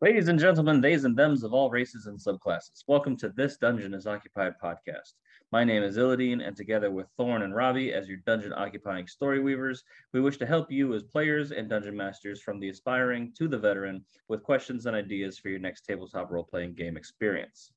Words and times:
Ladies 0.00 0.28
and 0.28 0.38
gentlemen, 0.38 0.80
theys 0.80 1.04
and 1.04 1.16
thems 1.16 1.42
of 1.42 1.52
all 1.52 1.70
races 1.70 2.06
and 2.06 2.16
subclasses, 2.16 2.84
welcome 2.86 3.16
to 3.16 3.30
This 3.30 3.56
Dungeon 3.56 3.92
is 3.94 4.06
Occupied 4.06 4.54
podcast. 4.62 5.14
My 5.50 5.64
name 5.64 5.82
is 5.82 5.96
Illadine, 5.96 6.46
and 6.46 6.56
together 6.56 6.88
with 6.92 7.08
Thorn 7.16 7.42
and 7.42 7.52
Robbie 7.52 7.92
as 7.92 8.06
your 8.06 8.18
dungeon 8.18 8.52
occupying 8.52 9.08
story 9.08 9.40
weavers, 9.40 9.82
we 10.12 10.20
wish 10.20 10.36
to 10.36 10.46
help 10.46 10.70
you 10.70 10.94
as 10.94 11.02
players 11.02 11.50
and 11.50 11.68
dungeon 11.68 11.96
masters 11.96 12.40
from 12.40 12.60
the 12.60 12.68
aspiring 12.68 13.32
to 13.38 13.48
the 13.48 13.58
veteran 13.58 14.04
with 14.28 14.44
questions 14.44 14.86
and 14.86 14.94
ideas 14.94 15.36
for 15.36 15.48
your 15.48 15.58
next 15.58 15.80
tabletop 15.80 16.30
role 16.30 16.44
playing 16.44 16.74
game 16.74 16.96
experience. 16.96 17.72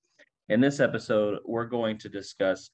In 0.49 0.61
this 0.61 0.79
episode, 0.79 1.39
we're 1.43 1.65
going 1.65 1.97
to 1.97 2.07
discuss 2.07 2.69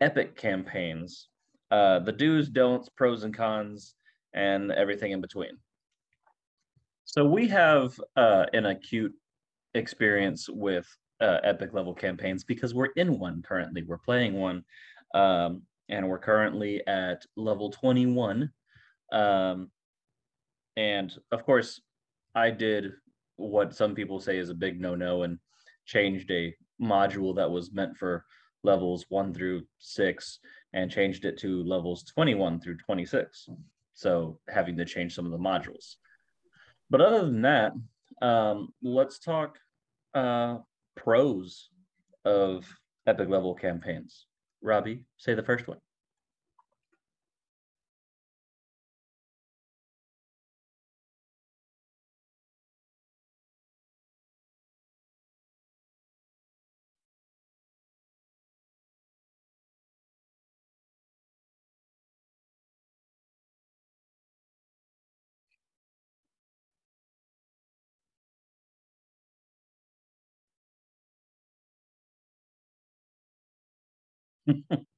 epic 0.00 0.34
campaigns, 0.34 1.28
uh, 1.70 2.00
the 2.00 2.10
do's, 2.10 2.48
don'ts, 2.48 2.88
pros, 2.88 3.22
and 3.22 3.32
cons, 3.32 3.94
and 4.34 4.72
everything 4.72 5.12
in 5.12 5.20
between. 5.20 5.56
So 7.08 7.24
we 7.24 7.48
have 7.48 7.98
uh, 8.16 8.44
an 8.52 8.66
acute 8.66 9.14
experience 9.72 10.46
with 10.46 10.86
uh, 11.22 11.38
epic 11.42 11.72
level 11.72 11.94
campaigns 11.94 12.44
because 12.44 12.74
we're 12.74 12.92
in 12.96 13.18
one 13.18 13.40
currently. 13.40 13.82
We're 13.82 13.96
playing 13.96 14.34
one, 14.34 14.62
um, 15.14 15.62
and 15.88 16.06
we're 16.06 16.18
currently 16.18 16.86
at 16.86 17.24
level 17.34 17.70
21. 17.70 18.52
Um, 19.10 19.70
and 20.76 21.10
of 21.32 21.46
course, 21.46 21.80
I 22.34 22.50
did 22.50 22.92
what 23.36 23.74
some 23.74 23.94
people 23.94 24.20
say 24.20 24.36
is 24.36 24.50
a 24.50 24.54
big 24.54 24.78
no-no 24.78 25.22
and 25.22 25.38
changed 25.86 26.30
a 26.30 26.54
module 26.78 27.34
that 27.36 27.50
was 27.50 27.72
meant 27.72 27.96
for 27.96 28.26
levels 28.64 29.06
one 29.08 29.32
through 29.32 29.62
six 29.78 30.40
and 30.74 30.90
changed 30.90 31.24
it 31.24 31.38
to 31.38 31.64
levels 31.64 32.04
21 32.04 32.60
through 32.60 32.76
26. 32.76 33.48
So 33.94 34.40
having 34.46 34.76
to 34.76 34.84
change 34.84 35.14
some 35.14 35.24
of 35.24 35.32
the 35.32 35.38
modules. 35.38 35.94
But 36.90 37.00
other 37.00 37.24
than 37.26 37.42
that, 37.42 37.72
um, 38.22 38.72
let's 38.82 39.18
talk 39.18 39.58
uh, 40.14 40.58
pros 40.96 41.68
of 42.24 42.66
epic 43.06 43.28
level 43.28 43.54
campaigns. 43.54 44.26
Robbie, 44.62 45.04
say 45.16 45.34
the 45.34 45.42
first 45.42 45.68
one. 45.68 45.78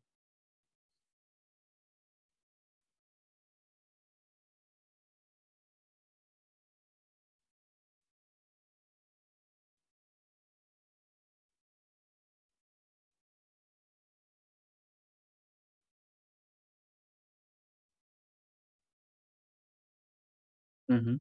Mm-hmm. 20.90 21.14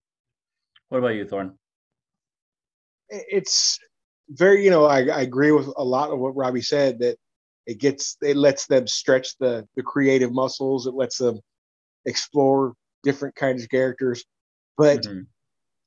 What 0.90 1.00
about 1.00 1.10
you, 1.16 1.26
Thorn? 1.28 1.58
It's 3.10 3.80
very, 4.30 4.64
you 4.64 4.70
know, 4.72 4.86
I, 4.86 5.00
I 5.08 5.22
agree 5.22 5.52
with 5.52 5.68
a 5.78 5.84
lot 5.84 6.12
of 6.12 6.20
what 6.20 6.36
Robbie 6.36 6.62
said 6.62 7.00
that 7.00 7.18
it 7.66 7.80
gets, 7.80 8.18
it 8.22 8.38
lets 8.38 8.68
them 8.68 8.88
stretch 8.88 9.38
the, 9.38 9.68
the 9.76 9.84
creative 9.84 10.32
muscles. 10.32 10.88
It 10.88 10.94
lets 10.94 11.17
them 11.17 11.39
explore 12.06 12.73
different 13.04 13.36
kinds 13.36 13.64
of 13.64 13.70
characters. 13.70 14.23
But 14.78 15.04
mm-hmm. 15.04 15.22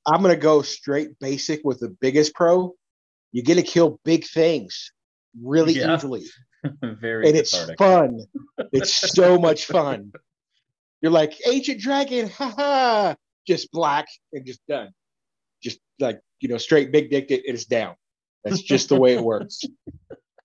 I'm 0.07 0.23
going 0.23 0.35
to 0.35 0.41
go 0.41 0.63
straight 0.63 1.19
basic 1.19 1.61
with 1.65 1.81
the 1.81 1.89
biggest 2.01 2.35
pro. 2.35 2.75
You 3.33 3.43
get 3.43 3.55
to 3.55 3.63
kill 3.63 4.01
big 4.05 4.27
things 4.27 4.93
really 5.43 5.75
yeah. 5.75 5.95
easily. 5.95 6.25
Very 6.83 7.29
and 7.29 7.37
cathartic. 7.37 7.41
it's 7.41 7.75
fun. 7.79 8.21
It's 8.73 9.15
so 9.15 9.39
much 9.39 9.67
fun. 9.67 10.13
You're 11.01 11.13
like 11.13 11.35
ancient 11.47 11.81
dragon, 11.81 12.31
haha 12.31 13.15
just 13.47 13.71
black 13.73 14.09
and 14.33 14.47
just 14.47 14.61
done. 14.67 14.91
Just 15.63 15.79
like, 16.01 16.21
you 16.41 16.49
know, 16.49 16.59
straight 16.59 16.93
big 16.93 17.11
dick, 17.11 17.31
it 17.31 17.45
is 17.45 17.67
down. 17.67 17.95
That's 18.45 18.63
just 18.63 18.89
the 18.89 18.99
way 18.99 19.15
it 19.15 19.23
works. 19.23 19.63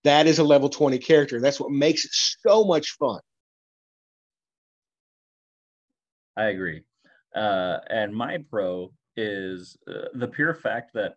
That 0.07 0.25
is 0.25 0.39
a 0.39 0.43
level 0.43 0.69
20 0.69 0.99
character. 0.99 1.41
That's 1.41 1.59
what 1.59 1.69
makes 1.69 2.05
it 2.05 2.11
so 2.13 2.63
much 2.63 2.91
fun. 2.91 3.19
I 6.37 6.45
agree. 6.45 6.83
Uh, 7.35 7.79
and 7.89 8.15
my 8.15 8.37
pro 8.49 8.93
is 9.17 9.75
uh, 9.85 10.05
the 10.13 10.29
pure 10.29 10.53
fact 10.53 10.93
that, 10.93 11.15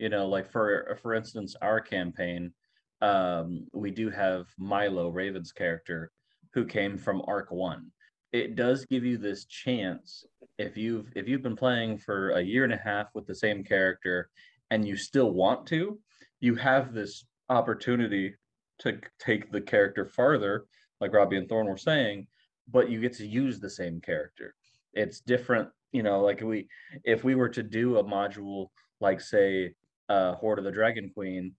you 0.00 0.08
know, 0.08 0.26
like 0.26 0.50
for 0.50 0.98
for 1.00 1.14
instance, 1.14 1.54
our 1.62 1.80
campaign, 1.80 2.52
um, 3.00 3.68
we 3.72 3.92
do 3.92 4.10
have 4.10 4.48
Milo 4.58 5.08
Raven's 5.10 5.52
character 5.52 6.10
who 6.52 6.64
came 6.64 6.98
from 6.98 7.22
Arc 7.28 7.52
One. 7.52 7.92
It 8.32 8.56
does 8.56 8.84
give 8.86 9.04
you 9.04 9.18
this 9.18 9.44
chance 9.44 10.24
if 10.58 10.76
you've 10.76 11.12
if 11.14 11.28
you've 11.28 11.44
been 11.44 11.54
playing 11.54 11.98
for 11.98 12.30
a 12.30 12.42
year 12.42 12.64
and 12.64 12.72
a 12.72 12.76
half 12.76 13.06
with 13.14 13.28
the 13.28 13.36
same 13.36 13.62
character 13.62 14.30
and 14.72 14.84
you 14.84 14.96
still 14.96 15.30
want 15.30 15.64
to, 15.68 16.00
you 16.40 16.56
have 16.56 16.92
this 16.92 17.24
opportunity 17.48 18.34
to 18.80 18.98
take 19.18 19.50
the 19.50 19.60
character 19.60 20.06
farther, 20.06 20.66
like 21.00 21.12
Robbie 21.12 21.36
and 21.36 21.48
Thorn 21.48 21.66
were 21.66 21.76
saying, 21.76 22.26
but 22.70 22.90
you 22.90 23.00
get 23.00 23.12
to 23.14 23.26
use 23.26 23.60
the 23.60 23.70
same 23.70 24.00
character. 24.00 24.54
It's 24.94 25.20
different, 25.20 25.68
you 25.92 26.02
know, 26.02 26.20
like 26.20 26.40
we 26.40 26.68
if 27.04 27.24
we 27.24 27.34
were 27.34 27.48
to 27.50 27.62
do 27.62 27.98
a 27.98 28.04
module 28.04 28.68
like 29.00 29.20
say 29.20 29.74
uh 30.08 30.34
Hoard 30.34 30.58
of 30.58 30.64
the 30.64 30.72
Dragon 30.72 31.10
Queen 31.12 31.54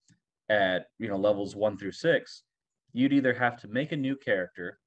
at 0.50 0.88
you 1.00 1.08
know 1.08 1.18
levels 1.18 1.56
one 1.56 1.78
through 1.78 1.92
six, 1.92 2.44
you'd 2.94 3.14
either 3.14 3.34
have 3.34 3.58
to 3.62 3.68
make 3.68 3.92
a 3.92 3.98
new 3.98 4.16
character 4.16 4.80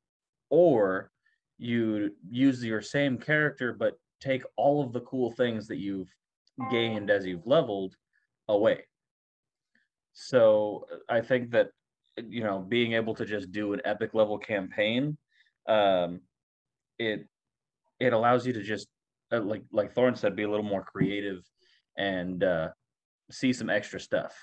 or 0.50 1.10
you 1.58 2.10
use 2.30 2.62
your 2.62 2.82
same 2.82 3.18
character 3.18 3.72
but 3.72 3.94
take 4.20 4.42
all 4.56 4.82
of 4.82 4.92
the 4.92 5.00
cool 5.00 5.30
things 5.32 5.66
that 5.66 5.78
you've 5.78 6.10
gained 6.70 7.10
as 7.10 7.26
you've 7.26 7.46
leveled 7.46 7.94
away. 8.48 8.84
So 10.18 10.86
I 11.10 11.20
think 11.20 11.50
that 11.50 11.68
you 12.16 12.42
know 12.42 12.58
being 12.58 12.94
able 12.94 13.14
to 13.16 13.26
just 13.26 13.52
do 13.52 13.74
an 13.74 13.82
epic 13.84 14.14
level 14.14 14.38
campaign, 14.38 15.18
um, 15.68 16.22
it 16.98 17.28
it 18.00 18.14
allows 18.14 18.46
you 18.46 18.54
to 18.54 18.62
just 18.62 18.88
uh, 19.30 19.42
like 19.42 19.62
like 19.70 19.92
Thorn 19.92 20.16
said, 20.16 20.34
be 20.34 20.44
a 20.44 20.50
little 20.50 20.64
more 20.64 20.82
creative 20.82 21.42
and 21.98 22.42
uh, 22.42 22.68
see 23.30 23.52
some 23.52 23.68
extra 23.68 24.00
stuff. 24.00 24.34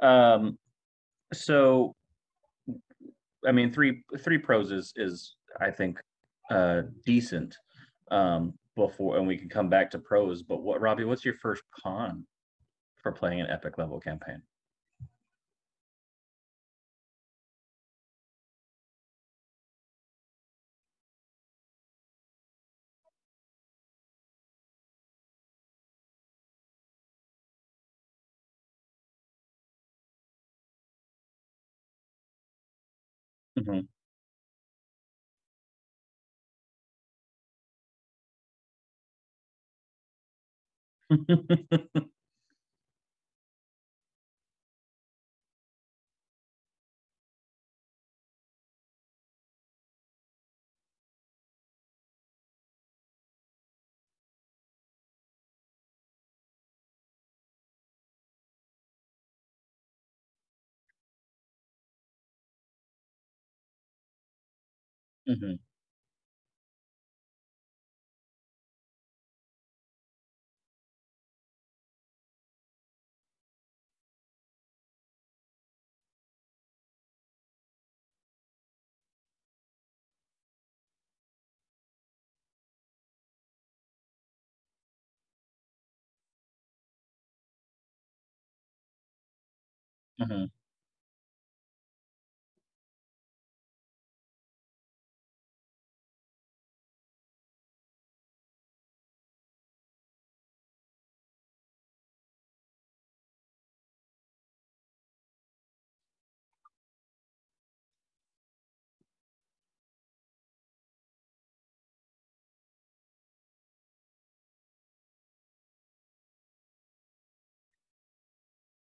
Um, 0.00 0.58
so 1.32 1.96
I 3.44 3.50
mean, 3.50 3.72
three 3.72 4.04
three 4.20 4.38
pros 4.38 4.70
is 4.70 4.92
is 4.94 5.34
I 5.60 5.72
think 5.72 5.98
uh, 6.52 6.82
decent 7.04 7.56
um, 8.12 8.54
before, 8.76 9.16
and 9.18 9.26
we 9.26 9.36
can 9.36 9.48
come 9.48 9.68
back 9.68 9.90
to 9.90 9.98
pros. 9.98 10.44
But 10.44 10.62
what, 10.62 10.80
Robbie? 10.80 11.02
What's 11.02 11.24
your 11.24 11.34
first 11.34 11.64
con 11.82 12.24
for 13.02 13.12
playing 13.12 13.40
an 13.40 13.48
epic 13.50 13.78
level 13.78 14.00
campaign? 14.00 14.42
Mm-hmm. 33.58 33.80
Mm-hmm. 65.28 65.54
mm-hmm. 90.20 90.57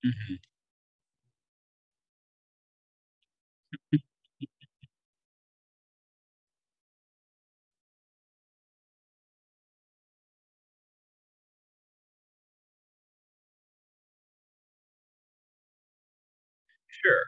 Mm-hmm. 0.04 0.34
Sure. 16.88 17.20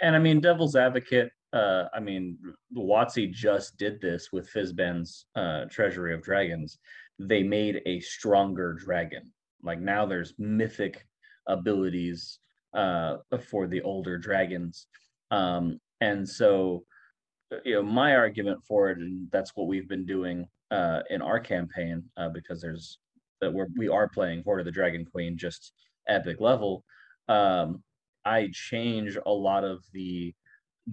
And 0.00 0.16
I 0.16 0.18
mean, 0.18 0.40
Devil's 0.40 0.76
Advocate, 0.76 1.30
uh, 1.52 1.84
I 1.94 2.00
mean, 2.00 2.38
WotC 2.76 3.32
just 3.32 3.76
did 3.76 4.00
this 4.00 4.30
with 4.32 4.50
Fizban's 4.52 5.26
uh, 5.36 5.64
Treasury 5.70 6.14
of 6.14 6.22
Dragons. 6.22 6.78
They 7.18 7.42
made 7.42 7.82
a 7.86 8.00
stronger 8.00 8.74
dragon. 8.74 9.32
Like 9.62 9.80
now 9.80 10.06
there's 10.06 10.34
mythic 10.38 11.06
abilities 11.46 12.38
uh, 12.74 13.16
for 13.48 13.66
the 13.66 13.82
older 13.82 14.18
dragons. 14.18 14.86
Um, 15.30 15.80
and 16.00 16.28
so, 16.28 16.84
you 17.64 17.74
know, 17.74 17.82
my 17.82 18.14
argument 18.14 18.60
for 18.66 18.90
it, 18.90 18.98
and 18.98 19.28
that's 19.30 19.52
what 19.56 19.66
we've 19.66 19.88
been 19.88 20.06
doing 20.06 20.46
uh, 20.70 21.00
in 21.10 21.20
our 21.22 21.40
campaign, 21.40 22.04
uh, 22.16 22.28
because 22.28 22.60
there's 22.60 22.98
that 23.40 23.52
we're 23.52 23.68
we 23.76 23.88
are 23.88 24.08
playing 24.08 24.42
Hoard 24.42 24.60
of 24.60 24.66
the 24.66 24.72
Dragon 24.72 25.04
Queen 25.04 25.36
just 25.36 25.72
epic 26.08 26.40
level. 26.40 26.84
Um, 27.28 27.82
I 28.24 28.50
change 28.52 29.16
a 29.26 29.32
lot 29.32 29.64
of 29.64 29.82
the 29.92 30.34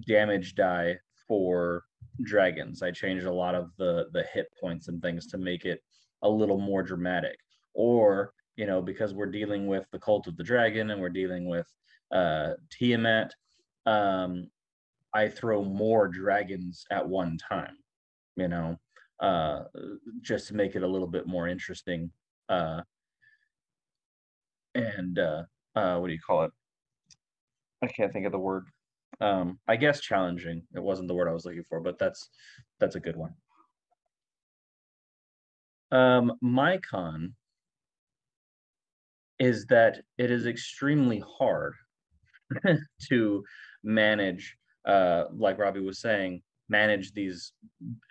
damage 0.06 0.54
die 0.54 0.96
for 1.26 1.84
dragons. 2.24 2.82
I 2.82 2.90
changed 2.90 3.26
a 3.26 3.32
lot 3.32 3.54
of 3.54 3.70
the 3.76 4.06
the 4.12 4.24
hit 4.34 4.46
points 4.60 4.88
and 4.88 5.00
things 5.00 5.26
to 5.28 5.38
make 5.38 5.64
it 5.64 5.80
a 6.22 6.28
little 6.28 6.58
more 6.58 6.82
dramatic. 6.82 7.36
Or, 7.74 8.32
you 8.58 8.66
know, 8.66 8.82
because 8.82 9.14
we're 9.14 9.30
dealing 9.30 9.68
with 9.68 9.86
the 9.92 10.00
cult 10.00 10.26
of 10.26 10.36
the 10.36 10.42
dragon 10.42 10.90
and 10.90 11.00
we're 11.00 11.08
dealing 11.08 11.48
with 11.48 11.66
uh 12.12 12.54
Tiamat, 12.70 13.32
um, 13.86 14.50
I 15.14 15.28
throw 15.28 15.64
more 15.64 16.08
dragons 16.08 16.84
at 16.90 17.08
one 17.08 17.38
time, 17.38 17.78
you 18.36 18.48
know, 18.48 18.76
uh 19.20 19.62
just 20.20 20.48
to 20.48 20.54
make 20.54 20.74
it 20.74 20.82
a 20.82 20.86
little 20.86 21.06
bit 21.06 21.26
more 21.28 21.46
interesting. 21.46 22.10
Uh 22.48 22.80
and 24.74 25.18
uh 25.20 25.44
uh 25.76 25.98
what 25.98 26.08
do 26.08 26.12
you 26.12 26.20
call 26.20 26.42
it? 26.42 26.50
I 27.80 27.86
can't 27.86 28.12
think 28.12 28.26
of 28.26 28.32
the 28.32 28.38
word. 28.40 28.66
Um, 29.20 29.60
I 29.68 29.76
guess 29.76 30.00
challenging. 30.00 30.64
It 30.74 30.82
wasn't 30.82 31.06
the 31.06 31.14
word 31.14 31.28
I 31.28 31.32
was 31.32 31.44
looking 31.44 31.64
for, 31.68 31.80
but 31.80 31.96
that's 31.96 32.28
that's 32.80 32.96
a 32.96 33.00
good 33.00 33.16
one. 33.16 33.34
Um, 35.92 36.32
my 36.42 36.78
con 36.78 37.34
is 39.38 39.66
that 39.66 40.00
it 40.18 40.30
is 40.30 40.46
extremely 40.46 41.22
hard 41.38 41.74
to 43.08 43.44
manage, 43.84 44.56
uh, 44.86 45.24
like 45.32 45.58
Robbie 45.58 45.80
was 45.80 46.00
saying, 46.00 46.42
manage 46.68 47.12
these 47.12 47.52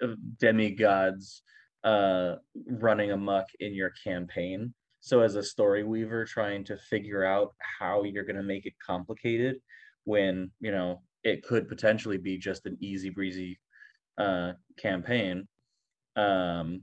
uh, 0.03 0.15
demigods 0.39 1.44
uh, 1.83 2.35
running 2.68 3.12
amok 3.12 3.45
in 3.59 3.74
your 3.74 3.91
campaign. 4.03 4.74
So 5.01 5.21
as 5.21 5.35
a 5.35 5.44
story 5.44 5.83
weaver 5.83 6.25
trying 6.25 6.63
to 6.65 6.77
figure 6.77 7.24
out 7.24 7.53
how 7.80 8.03
you're 8.03 8.25
going 8.25 8.38
to 8.38 8.44
make 8.44 8.65
it 8.65 8.73
complicated 8.85 9.57
when 10.03 10.50
you 10.62 10.71
know 10.71 11.01
it 11.23 11.44
could 11.44 11.68
potentially 11.68 12.18
be 12.18 12.38
just 12.38 12.65
an 12.65 12.77
easy 12.80 13.09
breezy 13.09 13.59
uh, 14.18 14.53
campaign 14.77 15.47
um, 16.15 16.81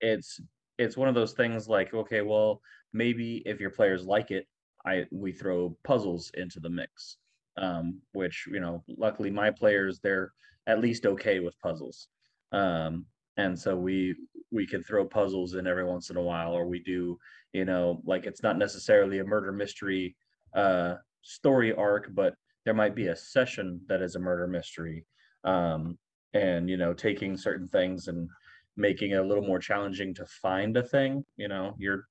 it's 0.00 0.40
it's 0.78 0.96
one 0.96 1.08
of 1.08 1.14
those 1.14 1.32
things 1.32 1.68
like 1.68 1.92
okay 1.92 2.22
well 2.22 2.60
maybe 2.92 3.42
if 3.46 3.60
your 3.60 3.70
players 3.70 4.04
like 4.04 4.30
it 4.30 4.46
i 4.86 5.04
we 5.10 5.32
throw 5.32 5.76
puzzles 5.84 6.30
into 6.34 6.60
the 6.60 6.70
mix. 6.70 7.16
Um, 7.56 8.00
which 8.12 8.46
you 8.50 8.60
know 8.60 8.82
luckily 8.96 9.30
my 9.30 9.50
players 9.50 9.98
they're 9.98 10.32
at 10.66 10.80
least 10.80 11.04
okay 11.04 11.40
with 11.40 11.60
puzzles. 11.60 12.08
Um, 12.52 13.06
and 13.36 13.58
so 13.58 13.76
we 13.76 14.14
we 14.50 14.66
can 14.66 14.82
throw 14.82 15.04
puzzles 15.04 15.54
in 15.54 15.66
every 15.66 15.84
once 15.84 16.10
in 16.10 16.16
a 16.16 16.22
while 16.22 16.52
or 16.52 16.66
we 16.66 16.80
do 16.80 17.18
you 17.52 17.64
know 17.64 18.00
like 18.04 18.26
it's 18.26 18.42
not 18.42 18.56
necessarily 18.56 19.18
a 19.18 19.24
murder 19.24 19.52
mystery 19.52 20.16
uh 20.54 20.94
story 21.22 21.72
arc 21.74 22.08
but 22.14 22.34
there 22.64 22.74
might 22.74 22.94
be 22.94 23.08
a 23.08 23.16
session 23.16 23.80
that 23.88 24.02
is 24.02 24.16
a 24.16 24.20
murder 24.20 24.46
mystery. 24.46 25.04
Um 25.44 25.98
and 26.34 26.70
you 26.70 26.76
know 26.76 26.94
taking 26.94 27.36
certain 27.36 27.66
things 27.68 28.08
and 28.08 28.28
making 28.76 29.10
it 29.10 29.16
a 29.16 29.22
little 29.22 29.44
more 29.44 29.58
challenging 29.58 30.14
to 30.14 30.24
find 30.26 30.76
a 30.76 30.82
thing 30.82 31.24
you 31.36 31.48
know 31.48 31.74
you're 31.78 32.04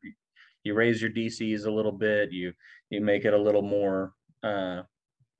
you 0.63 0.73
raise 0.73 1.01
your 1.01 1.11
dcs 1.11 1.65
a 1.65 1.71
little 1.71 1.91
bit 1.91 2.31
you 2.31 2.53
you 2.89 3.01
make 3.01 3.25
it 3.25 3.33
a 3.33 3.38
little 3.38 3.61
more 3.61 4.13
uh 4.44 4.81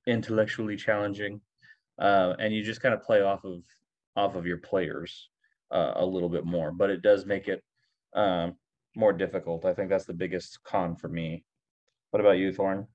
intellectually 0.06 0.76
challenging 0.76 1.40
uh 2.00 2.34
and 2.38 2.54
you 2.54 2.62
just 2.62 2.80
kind 2.80 2.94
of 2.94 3.02
play 3.02 3.20
off 3.20 3.44
of 3.44 3.62
off 4.16 4.34
of 4.34 4.46
your 4.46 4.58
players 4.58 5.28
uh, 5.70 5.92
a 5.96 6.04
little 6.04 6.28
bit 6.28 6.44
more, 6.44 6.72
but 6.72 6.90
it 6.90 7.02
does 7.02 7.26
make 7.26 7.48
it 7.48 7.62
um, 8.14 8.54
more 8.96 9.12
difficult. 9.12 9.64
I 9.64 9.74
think 9.74 9.88
that's 9.88 10.04
the 10.04 10.12
biggest 10.14 10.62
con 10.64 10.96
for 10.96 11.08
me. 11.08 11.44
What 12.10 12.20
about 12.20 12.38
you, 12.38 12.52
Thorn? 12.52 12.86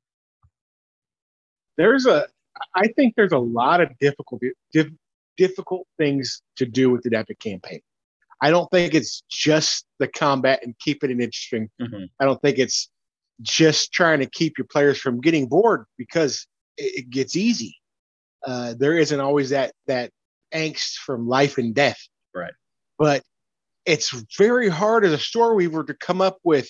There's 1.77 2.05
a, 2.05 2.27
I 2.73 2.87
think 2.87 3.15
there's 3.15 3.31
a 3.31 3.37
lot 3.37 3.81
of 3.81 3.89
difficult 3.99 4.41
diff, 4.71 4.87
difficult 5.37 5.87
things 5.97 6.41
to 6.57 6.65
do 6.65 6.89
with 6.89 7.03
the 7.03 7.17
epic 7.17 7.39
campaign. 7.39 7.81
I 8.45 8.51
don't 8.51 8.69
think 8.71 8.93
it's 8.93 9.23
just 9.29 9.85
the 9.99 10.07
combat 10.07 10.59
and 10.63 10.77
keeping 10.79 11.11
it 11.11 11.21
interesting. 11.21 11.69
Mm-hmm. 11.81 12.05
I 12.19 12.25
don't 12.25 12.41
think 12.41 12.59
it's 12.59 12.89
just 13.41 13.91
trying 13.91 14.19
to 14.19 14.25
keep 14.25 14.57
your 14.57 14.67
players 14.69 14.99
from 14.99 15.21
getting 15.21 15.47
bored 15.47 15.85
because 15.97 16.47
it, 16.77 16.99
it 16.99 17.09
gets 17.09 17.35
easy. 17.35 17.75
Uh, 18.45 18.75
there 18.77 18.97
isn't 18.97 19.19
always 19.19 19.49
that 19.49 19.73
that 19.87 20.11
angst 20.53 20.95
from 21.05 21.27
life 21.27 21.57
and 21.57 21.73
death. 21.73 21.99
Right 22.33 22.53
but 22.97 23.23
it's 23.85 24.11
very 24.37 24.69
hard 24.69 25.05
as 25.05 25.13
a 25.13 25.17
story 25.17 25.55
weaver 25.55 25.83
to 25.83 25.93
come 25.93 26.21
up 26.21 26.37
with 26.43 26.67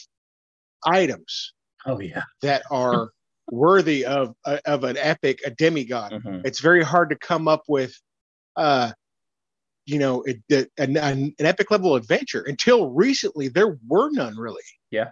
items 0.86 1.54
oh 1.86 2.00
yeah 2.00 2.24
that 2.42 2.64
are 2.72 3.10
worthy 3.52 4.06
of 4.06 4.34
of 4.66 4.84
an 4.84 4.98
epic 4.98 5.40
a 5.46 5.52
demigod 5.52 6.12
mm-hmm. 6.12 6.42
it's 6.46 6.60
very 6.60 6.84
hard 6.84 7.10
to 7.10 7.16
come 7.16 7.48
up 7.48 7.64
with 7.68 7.96
uh 8.56 8.92
you 9.86 10.00
know 10.00 10.24
it, 10.24 10.70
an, 10.78 10.98
an 10.98 11.34
epic 11.40 11.72
level 11.72 11.96
adventure 11.96 12.42
until 12.42 12.92
recently 12.92 13.48
there 13.48 13.78
were 13.88 14.10
none 14.12 14.36
really 14.38 14.64
yeah 14.92 15.10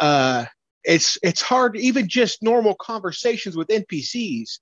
uh 0.00 0.44
it's 0.84 1.16
it's 1.22 1.40
hard 1.40 1.76
even 1.76 2.08
just 2.08 2.42
normal 2.42 2.74
conversations 2.74 3.56
with 3.56 3.68
npcs 3.68 4.58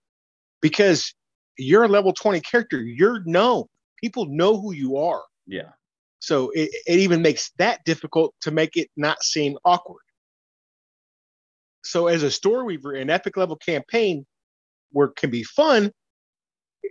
because 0.61 1.15
you're 1.59 1.85
a 1.85 1.89
level 1.89 2.13
20 2.13 2.41
character 2.41 2.81
you're 2.81 3.23
known 3.25 3.65
people 4.03 4.27
know 4.27 4.61
who 4.61 4.73
you 4.73 4.99
are. 4.99 5.23
Yeah. 5.47 5.71
So 6.19 6.51
it, 6.51 6.71
it 6.87 6.99
even 6.99 7.23
makes 7.23 7.51
that 7.59 7.85
difficult 7.85 8.35
to 8.43 8.51
make 8.51 8.77
it 8.77 8.91
not 8.97 9.23
seem 9.23 9.57
awkward. 9.65 10.03
So 11.85 12.07
as 12.07 12.23
a 12.23 12.31
story 12.31 12.65
weaver, 12.65 12.93
an 12.93 13.11
epic 13.11 13.37
level 13.37 13.57
campaign 13.57 14.27
where 14.91 15.09
it 15.09 15.17
can 15.17 15.31
be 15.31 15.43
fun, 15.43 15.91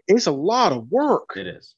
it's 0.08 0.28
a 0.28 0.32
lot 0.32 0.72
of 0.72 0.90
work. 0.90 1.32
It 1.36 1.48
is. 1.48 1.76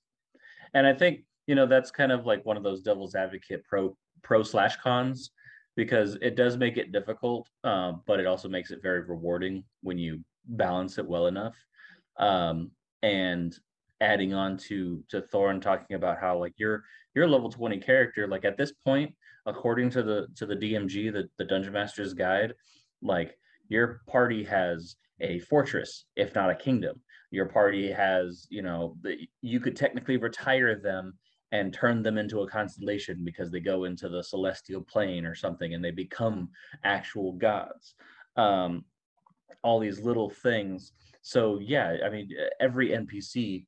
And 0.74 0.88
I 0.88 0.94
think, 0.94 1.22
you 1.48 1.56
know, 1.56 1.66
that's 1.66 1.92
kind 1.92 2.12
of 2.12 2.26
like 2.26 2.46
one 2.46 2.58
of 2.58 2.64
those 2.64 2.82
devil's 2.82 3.16
advocate 3.16 3.64
pro 3.66 3.96
pro 4.22 4.44
slash 4.44 4.78
cons 4.78 5.32
because 5.76 6.18
it 6.22 6.36
does 6.36 6.58
make 6.58 6.78
it 6.78 6.92
difficult, 6.92 7.50
um, 7.64 8.02
but 8.06 8.20
it 8.20 8.28
also 8.28 8.48
makes 8.48 8.72
it 8.72 8.82
very 8.82 9.02
rewarding 9.02 9.64
when 9.82 9.98
you 9.98 10.20
balance 10.46 10.98
it 10.98 11.08
well 11.08 11.28
enough. 11.28 11.56
Um, 12.18 12.72
and 13.02 13.58
adding 14.02 14.34
on 14.34 14.58
to 14.58 15.04
to 15.10 15.22
Thorn 15.22 15.60
talking 15.62 15.96
about 15.96 16.20
how 16.20 16.38
like 16.38 16.54
you're 16.58 16.84
a 17.16 17.28
level 17.28 17.50
20 17.50 17.78
character 17.80 18.28
like 18.28 18.44
at 18.44 18.58
this 18.58 18.72
point 18.72 19.14
according 19.46 19.90
to 19.92 20.04
the 20.04 20.28
to 20.36 20.46
the 20.46 20.56
DMG 20.56 21.12
the, 21.12 21.30
the 21.38 21.46
Dungeon 21.46 21.74
Master's 21.74 22.14
guide 22.14 22.54
like 23.02 23.38
your 23.70 24.02
party 24.08 24.44
has 24.44 24.96
a 25.22 25.40
fortress 25.40 26.06
if 26.16 26.36
not 26.36 26.50
a 26.50 26.56
kingdom 26.56 27.00
your 27.34 27.48
party 27.48 27.92
has 27.92 28.48
you 28.50 28.62
know 28.62 28.96
the, 29.02 29.18
you 29.42 29.60
could 29.60 29.76
technically 29.76 30.18
retire 30.18 30.76
them 30.76 31.14
and 31.52 31.74
turn 31.74 32.02
them 32.02 32.18
into 32.18 32.42
a 32.42 32.48
constellation 32.48 33.24
because 33.24 33.52
they 33.52 33.60
go 33.60 33.84
into 33.84 34.10
the 34.10 34.24
celestial 34.24 34.82
plane 34.82 35.26
or 35.26 35.36
something 35.36 35.74
and 35.74 35.84
they 35.84 35.92
become 35.92 36.50
actual 36.84 37.34
gods 37.34 37.96
um, 38.38 38.84
all 39.64 39.80
these 39.80 40.00
little 40.00 40.30
things. 40.30 40.92
So 41.22 41.60
yeah, 41.60 41.98
I 42.06 42.10
mean, 42.10 42.30
every 42.60 42.90
NPC, 42.90 43.66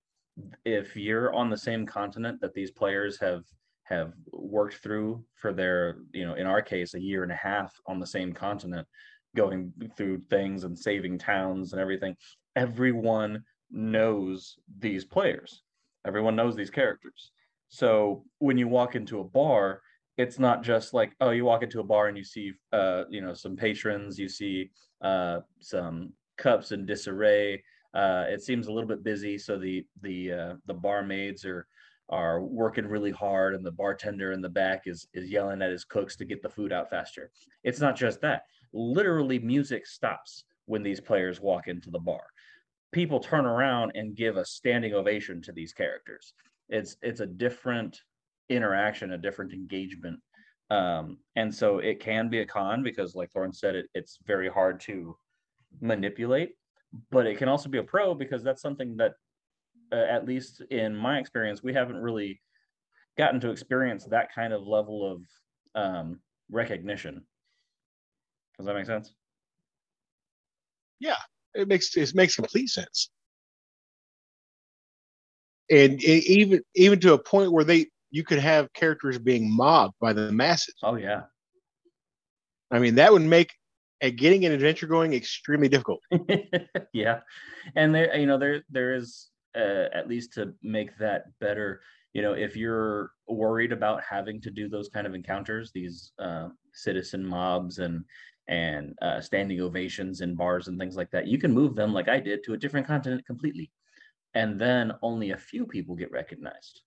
if 0.66 0.96
you're 0.96 1.34
on 1.34 1.50
the 1.50 1.58
same 1.58 1.86
continent 1.86 2.42
that 2.42 2.54
these 2.54 2.72
players 2.72 3.20
have 3.20 3.44
have 3.84 4.14
worked 4.32 4.78
through 4.78 5.24
for 5.36 5.54
their, 5.54 5.98
you 6.12 6.26
know, 6.26 6.34
in 6.34 6.48
our 6.48 6.62
case, 6.62 6.96
a 6.96 7.00
year 7.00 7.22
and 7.22 7.32
a 7.32 7.36
half 7.36 7.72
on 7.86 8.00
the 8.00 8.08
same 8.08 8.34
continent, 8.34 8.88
going 9.36 9.72
through 9.96 10.20
things 10.30 10.64
and 10.64 10.78
saving 10.78 11.20
towns 11.20 11.72
and 11.72 11.80
everything, 11.80 12.16
everyone 12.56 13.44
knows 13.72 14.58
these 14.80 15.06
players. 15.06 15.62
Everyone 16.06 16.36
knows 16.36 16.56
these 16.56 16.70
characters. 16.70 17.32
So 17.70 18.24
when 18.40 18.58
you 18.58 18.68
walk 18.68 18.96
into 18.96 19.20
a 19.20 19.24
bar, 19.24 19.82
it's 20.18 20.40
not 20.40 20.64
just 20.64 20.94
like 20.94 21.14
oh 21.20 21.32
you 21.32 21.44
walk 21.44 21.64
into 21.64 21.82
a 21.82 21.84
bar 21.84 22.08
and 22.08 22.18
you 22.18 22.24
see 22.24 22.54
uh 22.72 23.04
you 23.10 23.22
know 23.22 23.34
some 23.34 23.56
patrons 23.56 24.18
you 24.18 24.30
see 24.30 24.70
uh 25.02 25.40
some 25.60 26.14
cups 26.38 26.72
in 26.72 26.86
disarray. 26.86 27.62
Uh 27.94 28.26
it 28.30 28.42
seems 28.42 28.68
a 28.68 28.72
little 28.72 28.88
bit 28.88 29.04
busy. 29.04 29.38
So 29.38 29.58
the 29.58 29.86
the 30.02 30.32
uh 30.32 30.54
the 30.68 30.74
barmaids 30.74 31.44
are 31.46 31.68
are 32.10 32.44
working 32.44 32.86
really 32.86 33.12
hard 33.12 33.56
and 33.56 33.66
the 33.66 33.72
bartender 33.72 34.32
in 34.32 34.42
the 34.42 34.50
back 34.50 34.84
is 34.86 35.08
is 35.14 35.30
yelling 35.30 35.62
at 35.62 35.72
his 35.72 35.84
cooks 35.84 36.16
to 36.18 36.26
get 36.26 36.42
the 36.42 36.50
food 36.50 36.72
out 36.72 36.90
faster. 36.90 37.32
It's 37.64 37.80
not 37.80 37.96
just 37.96 38.22
that. 38.22 38.44
Literally 38.74 39.40
music 39.40 39.86
stops 39.86 40.44
when 40.66 40.84
these 40.84 41.02
players 41.02 41.42
walk 41.42 41.68
into 41.68 41.90
the 41.90 42.00
bar 42.00 42.24
people 42.96 43.20
turn 43.20 43.46
around 43.46 43.92
and 43.96 44.16
give 44.16 44.38
a 44.38 44.46
standing 44.46 44.94
ovation 44.94 45.42
to 45.42 45.52
these 45.52 45.74
characters 45.74 46.34
it's 46.70 46.98
it's 47.02 47.20
a 47.20 47.26
different 47.26 48.02
interaction, 48.50 49.14
a 49.14 49.18
different 49.18 49.54
engagement. 49.54 50.20
Um, 50.70 51.18
and 51.36 51.54
so 51.54 51.80
it 51.80 52.00
can 52.00 52.30
be 52.30 52.40
a 52.40 52.46
con 52.46 52.84
because, 52.84 53.16
like 53.16 53.32
Thorn 53.32 53.54
said, 53.54 53.76
it, 53.76 53.88
it's 53.94 54.18
very 54.26 54.50
hard 54.50 54.80
to 54.82 55.16
manipulate, 55.82 56.56
but 57.12 57.28
it 57.28 57.38
can 57.38 57.50
also 57.50 57.70
be 57.70 57.78
a 57.78 57.84
pro 57.84 58.16
because 58.16 58.44
that's 58.44 58.62
something 58.62 58.98
that, 58.98 59.14
uh, 59.92 60.06
at 60.10 60.26
least 60.26 60.62
in 60.72 60.96
my 60.96 61.20
experience, 61.20 61.62
we 61.62 61.74
haven't 61.74 61.98
really 61.98 62.42
gotten 63.18 63.40
to 63.42 63.52
experience 63.52 64.06
that 64.06 64.34
kind 64.34 64.54
of 64.54 64.66
level 64.66 65.12
of 65.12 65.82
um, 65.82 66.20
recognition. 66.50 67.24
Does 68.58 68.66
that 68.66 68.74
make 68.74 68.86
sense? 68.86 69.14
Yeah, 71.00 71.18
it 71.56 71.68
makes 71.68 71.96
it 71.96 72.14
makes 72.16 72.36
complete 72.36 72.70
sense. 72.70 73.10
And 75.70 76.02
it, 76.02 76.26
even 76.26 76.62
even 76.76 77.00
to 77.02 77.14
a 77.14 77.18
point 77.18 77.52
where 77.52 77.64
they 77.64 77.88
you 78.12 78.24
could 78.24 78.40
have 78.40 78.72
characters 78.74 79.18
being 79.18 79.52
mobbed 79.52 79.96
by 80.00 80.14
the 80.14 80.32
masses. 80.32 80.76
Oh 80.84 80.96
yeah. 80.96 81.24
I 82.72 82.80
mean, 82.80 82.96
that 82.96 83.12
would 83.12 83.22
make 83.22 83.52
a 84.02 84.12
getting 84.12 84.46
an 84.46 84.52
adventure 84.52 84.88
going 84.88 85.14
extremely 85.14 85.70
difficult. 85.70 86.02
yeah, 86.94 87.22
and 87.76 87.94
there, 87.96 88.16
you 88.16 88.26
know, 88.26 88.38
there 88.38 88.64
there 88.70 88.94
is 88.96 89.30
uh, 89.56 89.86
at 89.94 90.08
least 90.08 90.34
to 90.34 90.54
make 90.62 90.98
that 90.98 91.26
better. 91.40 91.82
You 92.14 92.22
know, 92.22 92.34
if 92.34 92.56
you're 92.56 93.12
worried 93.28 93.72
about 93.72 94.02
having 94.04 94.40
to 94.42 94.52
do 94.52 94.70
those 94.70 94.90
kind 94.90 95.06
of 95.06 95.16
encounters, 95.16 95.72
these 95.74 96.12
uh, 96.20 96.50
citizen 96.74 97.26
mobs 97.26 97.80
and 97.80 98.04
and 98.48 98.96
uh, 99.02 99.22
standing 99.22 99.62
ovations 99.62 100.22
in 100.22 100.36
bars 100.36 100.68
and 100.68 100.80
things 100.80 100.96
like 100.96 101.10
that, 101.12 101.28
you 101.28 101.38
can 101.38 101.52
move 101.52 101.76
them 101.76 101.94
like 101.94 102.08
I 102.08 102.20
did 102.20 102.44
to 102.44 102.54
a 102.54 102.58
different 102.58 102.88
continent 102.88 103.26
completely, 103.26 103.72
and 104.34 104.60
then 104.60 104.94
only 105.02 105.32
a 105.32 105.38
few 105.38 105.66
people 105.66 105.96
get 105.96 106.12
recognized. 106.12 106.82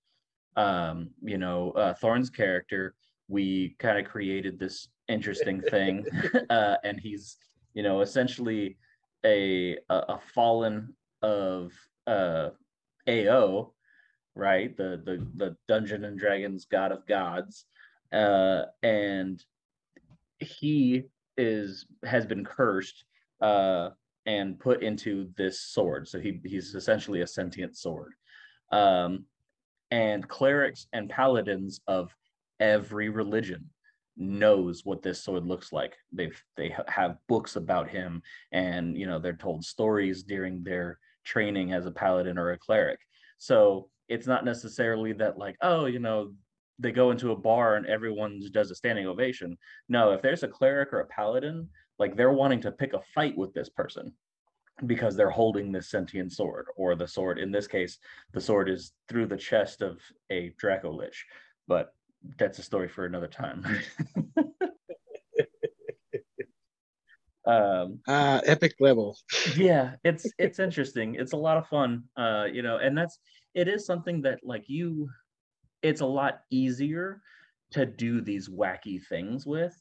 Um, 0.56 1.10
you 1.22 1.38
know, 1.38 1.72
uh, 1.72 1.94
Thorn's 1.94 2.30
character, 2.30 2.94
we 3.28 3.76
kind 3.78 3.98
of 3.98 4.10
created 4.10 4.58
this 4.58 4.88
interesting 5.08 5.60
thing, 5.60 6.06
uh, 6.50 6.76
and 6.84 7.00
he's, 7.00 7.36
you 7.74 7.82
know, 7.82 8.00
essentially 8.00 8.76
a 9.24 9.76
a, 9.88 9.96
a 9.96 10.18
fallen 10.34 10.94
of 11.22 11.72
uh, 12.06 12.50
AO, 13.08 13.72
right? 14.34 14.76
The 14.76 15.02
the 15.04 15.26
the 15.36 15.56
Dungeon 15.66 16.04
and 16.04 16.18
Dragons 16.18 16.66
god 16.66 16.92
of 16.92 17.06
gods, 17.06 17.64
uh, 18.12 18.64
and 18.82 19.42
he 20.38 21.04
is 21.38 21.86
has 22.04 22.26
been 22.26 22.44
cursed 22.44 23.04
uh, 23.40 23.90
and 24.26 24.58
put 24.58 24.82
into 24.82 25.30
this 25.36 25.60
sword. 25.60 26.06
So 26.08 26.20
he 26.20 26.40
he's 26.44 26.74
essentially 26.74 27.22
a 27.22 27.26
sentient 27.26 27.76
sword. 27.76 28.12
Um, 28.70 29.24
and 29.90 30.28
clerics 30.28 30.86
and 30.92 31.08
paladins 31.08 31.80
of 31.86 32.14
every 32.60 33.08
religion 33.08 33.70
knows 34.18 34.84
what 34.84 35.00
this 35.00 35.22
sword 35.22 35.46
looks 35.46 35.72
like 35.72 35.96
they've 36.12 36.42
they 36.56 36.74
have 36.88 37.16
books 37.28 37.54
about 37.54 37.88
him 37.88 38.20
and 38.50 38.96
you 38.96 39.06
know 39.06 39.18
they're 39.18 39.32
told 39.32 39.64
stories 39.64 40.24
during 40.24 40.62
their 40.64 40.98
training 41.24 41.72
as 41.72 41.86
a 41.86 41.90
paladin 41.90 42.36
or 42.36 42.50
a 42.50 42.58
cleric 42.58 42.98
so 43.38 43.88
it's 44.08 44.26
not 44.26 44.44
necessarily 44.44 45.12
that 45.12 45.38
like 45.38 45.56
oh 45.62 45.86
you 45.86 46.00
know 46.00 46.32
they 46.78 46.92
go 46.92 47.10
into 47.10 47.32
a 47.32 47.36
bar 47.36 47.76
and 47.76 47.86
everyone 47.86 48.40
does 48.52 48.70
a 48.70 48.74
standing 48.74 49.06
ovation 49.06 49.56
no 49.88 50.12
if 50.12 50.22
there's 50.22 50.42
a 50.42 50.48
cleric 50.48 50.92
or 50.92 51.00
a 51.00 51.06
paladin 51.06 51.68
like 51.98 52.16
they're 52.16 52.32
wanting 52.32 52.60
to 52.60 52.72
pick 52.72 52.92
a 52.92 53.00
fight 53.14 53.36
with 53.36 53.52
this 53.54 53.68
person 53.68 54.12
because 54.86 55.16
they're 55.16 55.30
holding 55.30 55.72
this 55.72 55.90
sentient 55.90 56.32
sword, 56.32 56.66
or 56.76 56.94
the 56.94 57.08
sword, 57.08 57.38
in 57.38 57.50
this 57.50 57.66
case, 57.66 57.98
the 58.32 58.40
sword 58.40 58.68
is 58.68 58.92
through 59.08 59.26
the 59.26 59.36
chest 59.36 59.82
of 59.82 59.98
a 60.30 60.52
Dracolich. 60.62 61.16
But 61.66 61.92
that's 62.38 62.58
a 62.58 62.62
story 62.62 62.88
for 62.88 63.04
another 63.04 63.26
time. 63.26 63.64
um, 67.46 68.00
uh, 68.06 68.40
epic 68.44 68.74
level. 68.80 69.16
yeah, 69.56 69.94
it's 70.04 70.30
it's 70.38 70.58
interesting. 70.58 71.16
It's 71.16 71.32
a 71.32 71.36
lot 71.36 71.56
of 71.56 71.66
fun. 71.66 72.04
Uh, 72.16 72.46
you 72.50 72.62
know, 72.62 72.78
and 72.78 72.96
that's 72.96 73.18
it 73.54 73.68
is 73.68 73.84
something 73.86 74.22
that 74.22 74.40
like 74.42 74.64
you, 74.68 75.08
it's 75.82 76.00
a 76.00 76.06
lot 76.06 76.40
easier 76.50 77.20
to 77.72 77.86
do 77.86 78.20
these 78.20 78.48
wacky 78.48 79.00
things 79.08 79.46
with 79.46 79.74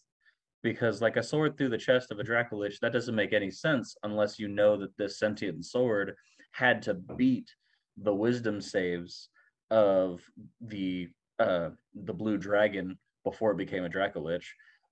because 0.64 1.02
like 1.02 1.18
a 1.18 1.24
sword 1.24 1.58
through 1.58 1.70
the 1.70 1.78
chest 1.78 2.12
of 2.12 2.20
a 2.20 2.24
Dracolich, 2.24 2.80
that 2.80 2.94
doesn't 2.94 3.16
make 3.16 3.34
any 3.34 3.52
sense 3.52 3.96
unless 4.04 4.40
you 4.40 4.48
know 4.48 4.76
that 4.78 4.98
this 4.98 5.20
sentient 5.20 5.64
sword 5.66 6.16
had 6.52 6.82
to 6.84 6.94
beat 6.94 7.50
the 7.98 8.14
wisdom 8.14 8.60
saves 8.62 9.30
of 9.70 10.22
the 10.62 11.10
uh 11.40 11.70
the 11.94 12.14
blue 12.14 12.38
dragon 12.38 12.98
before 13.24 13.52
it 13.52 13.58
became 13.58 13.86
a 13.86 13.90
Dracolich. 13.90 14.46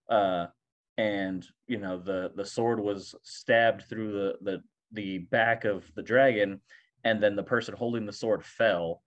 Uh 0.09 0.47
and 0.97 1.45
you 1.67 1.77
know 1.77 1.97
the 1.97 2.31
the 2.35 2.45
sword 2.45 2.79
was 2.79 3.15
stabbed 3.23 3.83
through 3.89 4.11
the 4.11 4.35
the 4.41 4.61
the 4.91 5.17
back 5.17 5.65
of 5.65 5.83
the 5.95 6.03
dragon 6.03 6.61
and 7.03 7.21
then 7.21 7.35
the 7.35 7.43
person 7.43 7.75
holding 7.75 8.05
the 8.05 8.13
sword 8.13 8.45
fell 8.45 9.01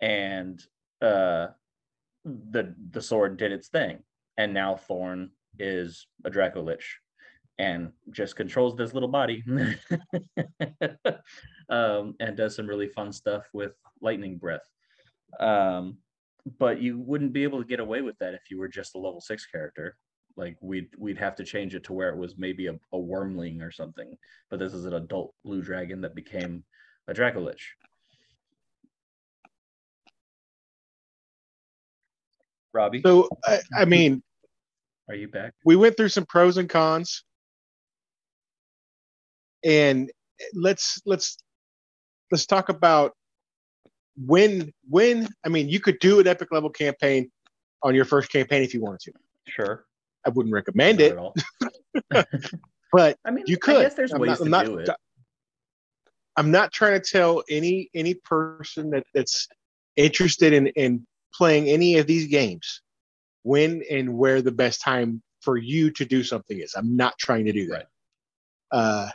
and 0.00 0.62
uh 1.02 1.48
the 2.24 2.74
the 2.90 3.02
sword 3.02 3.36
did 3.36 3.52
its 3.52 3.68
thing 3.68 3.98
and 4.38 4.54
now 4.54 4.76
thorn 4.76 5.30
is 5.58 6.06
a 6.24 6.30
Dracolich 6.30 6.84
and 7.58 7.92
just 8.10 8.36
controls 8.36 8.76
this 8.76 8.94
little 8.94 9.08
body 9.08 9.44
um, 11.68 12.14
and 12.20 12.36
does 12.36 12.56
some 12.56 12.66
really 12.66 12.88
fun 12.88 13.12
stuff 13.12 13.44
with 13.52 13.72
lightning 14.00 14.38
breath. 14.38 14.66
Um, 15.38 15.98
but 16.58 16.80
you 16.80 16.98
wouldn't 16.98 17.32
be 17.32 17.44
able 17.44 17.60
to 17.60 17.68
get 17.68 17.80
away 17.80 18.02
with 18.02 18.18
that 18.18 18.34
if 18.34 18.50
you 18.50 18.58
were 18.58 18.68
just 18.68 18.94
a 18.94 18.98
level 18.98 19.20
six 19.20 19.46
character. 19.46 19.96
Like 20.36 20.56
we'd 20.62 20.88
we'd 20.98 21.18
have 21.18 21.36
to 21.36 21.44
change 21.44 21.74
it 21.74 21.84
to 21.84 21.92
where 21.92 22.08
it 22.08 22.16
was 22.16 22.38
maybe 22.38 22.66
a, 22.66 22.72
a 22.72 22.98
wyrmling 22.98 23.60
or 23.60 23.70
something. 23.70 24.16
But 24.50 24.58
this 24.58 24.72
is 24.72 24.86
an 24.86 24.94
adult 24.94 25.34
blue 25.44 25.62
dragon 25.62 26.00
that 26.00 26.14
became 26.14 26.64
a 27.06 27.12
Dracolich. 27.12 27.60
Robbie. 32.72 33.02
So 33.04 33.28
I, 33.44 33.60
I 33.76 33.84
mean, 33.84 34.22
are 35.08 35.14
you 35.14 35.28
back? 35.28 35.54
We 35.64 35.76
went 35.76 35.96
through 35.96 36.08
some 36.08 36.26
pros 36.26 36.56
and 36.56 36.68
cons. 36.68 37.24
And 39.64 40.10
let's 40.54 41.00
let's 41.06 41.38
let's 42.30 42.46
talk 42.46 42.68
about 42.68 43.12
when 44.16 44.72
when 44.88 45.28
I 45.44 45.48
mean 45.48 45.68
you 45.68 45.80
could 45.80 45.98
do 46.00 46.20
an 46.20 46.26
epic 46.26 46.48
level 46.50 46.70
campaign 46.70 47.30
on 47.82 47.94
your 47.94 48.04
first 48.04 48.30
campaign 48.32 48.62
if 48.62 48.74
you 48.74 48.80
wanted 48.80 49.00
to. 49.00 49.12
Sure. 49.48 49.84
I 50.26 50.30
wouldn't 50.30 50.52
recommend 50.52 50.98
Not 50.98 51.36
it. 52.12 52.26
but 52.92 53.18
I 53.24 53.30
mean 53.30 53.44
you 53.46 53.56
could. 53.56 53.76
I 53.76 53.82
guess 53.82 53.94
there's 53.94 54.12
ways 54.12 54.40
I'm 54.40 54.50
not, 54.50 54.64
to 54.64 54.68
do 54.68 54.78
it. 54.78 54.90
I'm 56.36 56.50
not 56.50 56.72
trying 56.72 57.00
to 57.00 57.06
tell 57.06 57.42
any 57.48 57.90
any 57.94 58.14
person 58.14 58.90
that, 58.90 59.04
that's 59.14 59.48
interested 59.96 60.52
in, 60.52 60.68
in 60.68 61.06
playing 61.34 61.68
any 61.68 61.98
of 61.98 62.06
these 62.06 62.26
games 62.26 62.82
when 63.42 63.82
and 63.90 64.16
where 64.16 64.42
the 64.42 64.52
best 64.52 64.80
time 64.80 65.22
for 65.40 65.56
you 65.56 65.90
to 65.90 66.04
do 66.04 66.22
something 66.22 66.60
is. 66.60 66.74
I'm 66.76 66.96
not 66.96 67.18
trying 67.18 67.44
to 67.46 67.52
do 67.52 67.66
that. 67.68 67.74
Right. 67.74 67.86
Uh, 68.70 69.08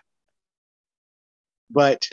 but 1.70 2.08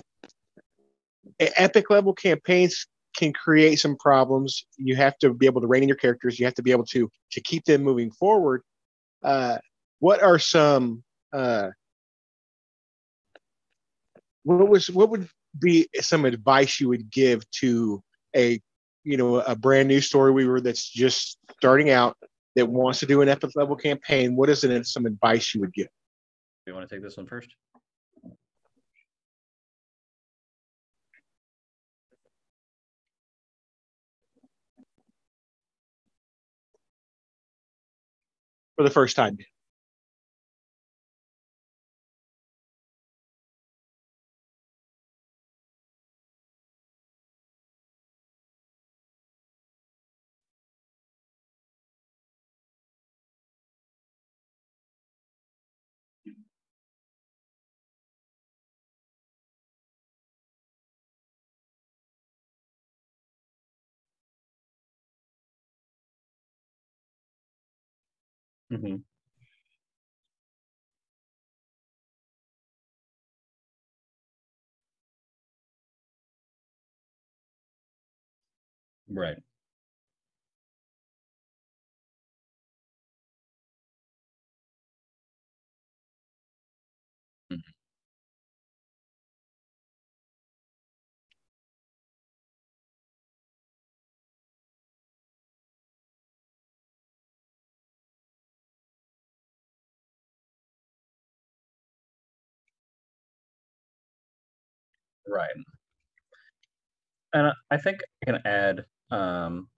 epic 1.38 1.90
level 1.90 2.12
campaigns 2.12 2.86
can 3.16 3.32
create 3.32 3.76
some 3.76 3.96
problems. 3.96 4.66
You 4.76 4.96
have 4.96 5.16
to 5.18 5.32
be 5.32 5.46
able 5.46 5.60
to 5.60 5.66
rein 5.66 5.82
in 5.82 5.88
your 5.88 5.96
characters. 5.96 6.38
You 6.38 6.46
have 6.46 6.54
to 6.54 6.62
be 6.62 6.72
able 6.72 6.86
to 6.86 7.10
to 7.32 7.40
keep 7.40 7.64
them 7.64 7.82
moving 7.82 8.10
forward. 8.10 8.62
Uh, 9.22 9.58
what 10.00 10.22
are 10.22 10.38
some 10.38 11.02
uh, 11.32 11.68
what 14.42 14.68
was 14.68 14.90
what 14.90 15.10
would 15.10 15.28
be 15.58 15.88
some 16.00 16.24
advice 16.24 16.80
you 16.80 16.88
would 16.88 17.10
give 17.10 17.48
to 17.52 18.02
a 18.34 18.60
you 19.04 19.16
know 19.16 19.36
a 19.36 19.54
brand 19.54 19.88
new 19.88 20.00
story 20.00 20.32
weaver 20.32 20.60
that's 20.60 20.88
just 20.88 21.38
starting 21.58 21.90
out 21.90 22.16
that 22.56 22.66
wants 22.66 23.00
to 23.00 23.06
do 23.06 23.20
an 23.20 23.28
epic 23.28 23.50
level 23.54 23.76
campaign? 23.76 24.36
What 24.36 24.48
is 24.48 24.64
it? 24.64 24.86
Some 24.86 25.06
advice 25.06 25.54
you 25.54 25.60
would 25.60 25.72
give? 25.72 25.86
Do 25.86 26.72
you 26.72 26.74
want 26.74 26.88
to 26.88 26.94
take 26.94 27.02
this 27.02 27.16
one 27.16 27.26
first? 27.26 27.48
For 38.76 38.82
the 38.82 38.90
first 38.90 39.14
time. 39.14 39.38
Mm-hmm. 68.84 68.96
Right. 79.10 79.43
Right. 105.28 105.50
And 107.32 107.52
I, 107.70 107.76
think 107.76 107.98
I 108.22 108.30
can 108.30 108.46
add 108.46 108.84
um, 109.10 109.68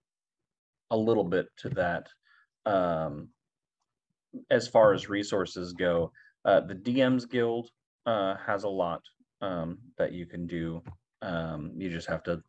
a 0.91 0.97
little 0.97 1.25
bit 1.25 1.47
to 1.59 1.71
that. 1.71 2.09
Um, 2.67 3.29
as 4.51 4.69
far 4.69 4.93
as 4.93 5.09
resources 5.09 5.73
go, 5.73 6.13
uh, 6.45 6.61
the 6.61 6.75
DMs 6.75 7.29
Guild 7.29 7.71
uh, 8.05 8.35
has 8.47 8.65
a 8.65 8.69
lot 8.69 9.03
um, 9.41 9.79
that 9.97 10.13
you 10.13 10.27
can 10.27 10.47
do. 10.47 10.83
Um, 11.23 11.73
you 11.77 11.91
just 11.91 12.09
have 12.09 12.23
to 12.25 12.43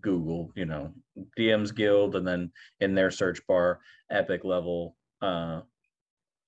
Google, 0.00 0.52
you 0.54 0.66
know, 0.66 0.92
DMs 1.38 1.74
Guild, 1.74 2.16
and 2.16 2.26
then 2.26 2.50
in 2.80 2.94
their 2.94 3.10
search 3.10 3.40
bar, 3.46 3.80
epic 4.10 4.44
level, 4.44 4.96
uh, 5.22 5.62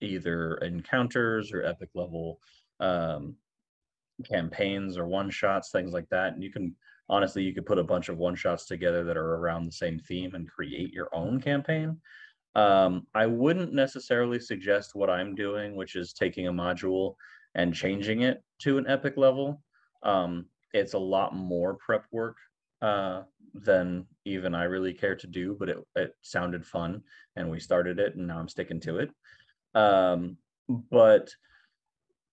either 0.01 0.57
encounters 0.57 1.53
or 1.53 1.64
epic 1.64 1.88
level 1.94 2.40
um, 2.81 3.37
campaigns 4.24 4.96
or 4.96 5.07
one 5.07 5.31
shots, 5.31 5.70
things 5.70 5.92
like 5.92 6.09
that. 6.11 6.33
And 6.33 6.42
you 6.42 6.50
can 6.50 6.74
honestly, 7.09 7.42
you 7.42 7.55
could 7.55 7.66
put 7.66 7.79
a 7.79 7.85
bunch 7.85 8.09
of 8.09 8.18
one 8.18 8.35
shots 8.35 8.66
together 8.66 9.05
that 9.05 9.16
are 9.16 9.37
around 9.37 9.66
the 9.66 9.72
same 9.72 9.98
theme 9.98 10.35
and 10.35 10.50
create 10.50 10.92
your 10.92 11.09
own 11.14 11.40
campaign. 11.40 12.00
Um, 12.55 13.07
I 13.14 13.26
wouldn't 13.26 13.72
necessarily 13.72 14.40
suggest 14.40 14.94
what 14.94 15.11
I'm 15.11 15.35
doing, 15.35 15.76
which 15.76 15.94
is 15.94 16.12
taking 16.12 16.48
a 16.48 16.52
module 16.52 17.14
and 17.55 17.74
changing 17.74 18.22
it 18.22 18.42
to 18.61 18.79
an 18.79 18.87
epic 18.88 19.16
level. 19.16 19.62
Um, 20.02 20.46
it's 20.72 20.94
a 20.94 20.98
lot 20.98 21.35
more 21.35 21.74
prep 21.74 22.07
work 22.11 22.37
uh, 22.83 23.22
than 23.55 24.07
even 24.24 24.55
I 24.55 24.64
really 24.64 24.92
care 24.92 25.16
to 25.16 25.26
do, 25.26 25.57
but 25.59 25.68
it, 25.68 25.79
it 25.94 26.14
sounded 26.22 26.66
fun 26.66 27.02
and 27.37 27.50
we 27.50 27.61
started 27.61 27.98
it 27.98 28.16
and 28.16 28.26
now 28.26 28.38
I'm 28.38 28.48
sticking 28.48 28.81
to 28.81 28.98
it. 28.98 29.11
Um, 29.74 30.38
but 30.90 31.31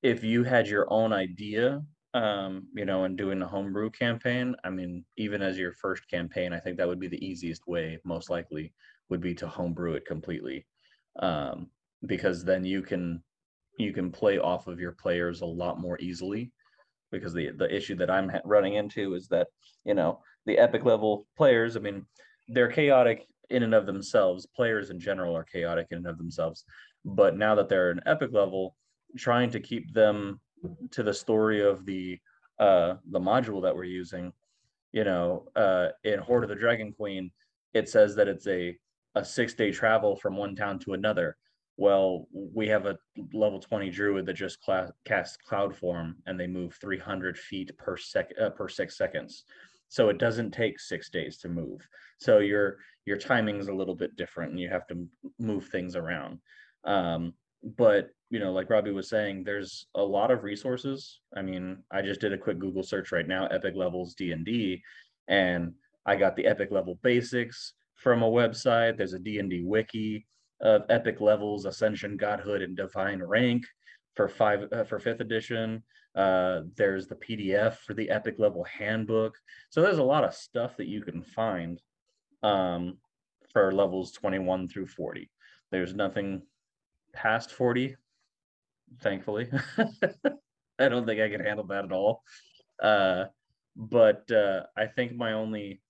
if 0.04 0.24
you 0.24 0.44
had 0.44 0.68
your 0.68 0.92
own 0.92 1.13
idea 1.13 1.82
um, 2.13 2.68
you 2.76 2.86
know, 2.86 3.06
and 3.06 3.18
doing 3.18 3.42
a 3.42 3.48
homebrew 3.48 3.89
campaign, 3.89 4.56
I 4.63 4.70
mean, 4.70 5.04
even 5.18 5.42
as 5.42 5.58
your 5.58 5.74
first 5.74 6.08
campaign, 6.08 6.54
I 6.54 6.60
think 6.60 6.78
that 6.78 6.88
would 6.88 7.00
be 7.00 7.08
the 7.08 7.26
easiest 7.26 7.68
way, 7.68 7.98
most 8.04 8.30
likely, 8.30 8.74
would 9.10 9.22
be 9.22 9.34
to 9.36 9.48
homebrew 9.48 9.94
it 9.94 10.06
completely. 10.06 10.68
Um, 11.20 11.68
because 12.06 12.44
then 12.44 12.66
you 12.66 12.82
can 12.82 13.24
you 13.80 13.94
can 13.94 14.12
play 14.12 14.38
off 14.38 14.68
of 14.68 14.80
your 14.80 14.92
players 14.92 15.42
a 15.42 15.46
lot 15.46 15.80
more 15.80 16.00
easily. 16.00 16.52
Because 17.12 17.34
the 17.34 17.52
the 17.52 17.74
issue 17.76 17.96
that 17.96 18.12
I'm 18.12 18.32
running 18.46 18.76
into 18.76 19.16
is 19.16 19.28
that 19.30 19.48
you 19.84 19.96
know 19.96 20.20
the 20.46 20.58
epic 20.60 20.86
level 20.86 21.28
players 21.36 21.76
I 21.76 21.80
mean 21.80 22.06
they're 22.48 22.72
chaotic 22.72 23.26
in 23.50 23.63
and 23.63 23.74
of 23.74 23.88
themselves. 23.88 24.46
Players 24.56 24.92
in 24.92 25.00
general 25.00 25.36
are 25.36 25.44
chaotic 25.44 25.88
in 25.92 26.00
and 26.00 26.08
of 26.08 26.18
themselves. 26.20 26.63
But 27.06 27.38
now 27.38 27.56
that 27.56 27.70
they're 27.70 27.92
an 27.92 28.02
epic 28.06 28.32
level 28.34 28.76
trying 29.17 29.49
to 29.52 29.60
keep 29.60 29.93
them 29.93 30.39
to 30.91 31.04
the 31.04 31.13
story 31.13 31.62
of 31.62 31.86
the 31.86 32.19
uh 32.60 32.95
the 33.12 33.19
module 33.19 33.62
that 33.62 33.76
we're 33.76 33.84
using 33.84 34.32
you 34.91 35.04
know 35.04 35.45
uh 35.56 35.88
in 36.04 36.19
hoard 36.19 36.43
of 36.43 36.49
the 36.49 36.56
dragon 36.56 36.93
queen 36.93 37.32
it 37.73 37.89
says 37.89 38.15
that 38.15 38.28
it's 38.28 38.47
a 38.47 38.78
a 39.15 39.23
six 39.23 39.54
day 39.54 39.71
travel 39.71 40.15
from 40.15 40.36
one 40.36 40.56
town 40.56 40.80
to 40.80 40.93
another. 40.93 41.38
Well 41.78 42.28
we 42.32 42.67
have 42.67 42.86
a 42.86 42.97
level 43.34 43.60
20 43.60 43.89
druid 43.89 44.26
that 44.26 44.34
just 44.34 44.63
cl- 44.63 44.93
casts 45.06 45.38
cloud 45.38 45.76
form 45.76 46.15
and 46.26 46.39
they 46.39 46.47
move 46.47 46.78
300 46.80 47.38
feet 47.38 47.76
per 47.78 47.97
second 47.97 48.38
uh, 48.39 48.49
per 48.52 48.67
six 48.67 48.97
seconds. 48.97 49.43
So 49.89 50.10
it 50.10 50.17
doesn't 50.17 50.52
take 50.52 50.80
six 50.80 51.10
days 51.10 51.38
to 51.39 51.49
move. 51.49 51.88
So 52.19 52.39
your 52.39 52.78
your 53.06 53.17
timing 53.17 53.58
is 53.58 53.67
a 53.67 53.73
little 53.73 53.95
bit 53.95 54.15
different 54.15 54.52
and 54.52 54.60
you 54.60 54.69
have 54.69 54.88
to 54.88 55.08
move 55.39 55.67
things 55.67 55.95
around. 55.95 56.39
Um, 56.84 57.34
but 57.78 58.10
you 58.34 58.39
know, 58.39 58.52
like 58.52 58.72
Robbie 58.72 58.89
was 58.89 59.10
saying, 59.10 59.43
there's 59.43 59.86
a 59.93 60.02
lot 60.02 60.32
of 60.32 60.43
resources. 60.43 61.19
I 61.38 61.43
mean, 61.43 61.78
I 61.91 62.02
just 62.02 62.19
did 62.19 62.34
a 62.34 62.38
quick 62.38 62.58
Google 62.58 62.82
search 62.82 63.12
right 63.12 63.28
now, 63.28 63.46
Epic 63.46 63.76
Levels 63.76 64.15
D 64.15 64.34
and 65.28 65.74
I 66.08 66.15
got 66.15 66.36
the 66.36 66.48
Epic 66.48 66.72
Level 66.72 66.98
Basics 67.04 67.74
from 67.93 68.24
a 68.24 68.30
website. 68.30 68.98
There's 68.98 69.13
a 69.13 69.19
D 69.19 69.38
and 69.38 69.52
D 69.52 69.62
wiki 69.63 70.26
of 70.62 70.82
Epic 70.89 71.22
Levels, 71.22 71.65
Ascension, 71.65 72.17
Godhood, 72.17 72.63
and 72.63 72.76
Divine 72.76 73.22
Rank 73.22 73.65
for 74.15 74.28
five 74.28 74.67
uh, 74.72 74.84
for 74.84 74.98
fifth 74.98 75.22
edition. 75.22 75.84
Uh, 76.15 76.62
there's 76.76 77.06
the 77.06 77.17
PDF 77.17 77.76
for 77.86 77.93
the 77.93 78.10
Epic 78.10 78.39
Level 78.39 78.63
Handbook. 78.63 79.38
So 79.69 79.84
there's 79.84 80.00
a 80.00 80.04
lot 80.04 80.24
of 80.24 80.34
stuff 80.34 80.76
that 80.78 80.88
you 80.88 81.04
can 81.04 81.22
find 81.22 81.80
um, 82.41 82.98
for 83.52 83.72
levels 83.72 84.12
21 84.12 84.69
through 84.69 84.88
40. 84.88 85.30
There's 85.69 85.93
nothing 85.93 86.41
past 87.13 87.52
40 87.52 87.96
thankfully. 89.02 89.50
I 90.80 90.90
don't 90.90 91.06
think 91.06 91.22
I 91.22 91.30
can 91.30 91.42
handle 91.44 91.66
that 91.68 91.86
at 91.86 91.92
all. 91.92 92.24
Uh, 92.82 93.26
but 93.76 94.30
uh, 94.32 94.64
I 94.78 94.86
think 94.88 95.16
my 95.16 95.34
only 95.34 95.82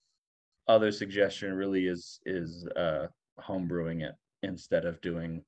other 0.68 0.92
suggestion 0.92 1.54
really 1.54 1.88
is 1.88 2.20
is 2.26 2.68
uh, 2.76 3.08
homebrewing 3.40 4.02
it 4.02 4.16
instead 4.44 4.86
of 4.86 5.02
doing 5.02 5.44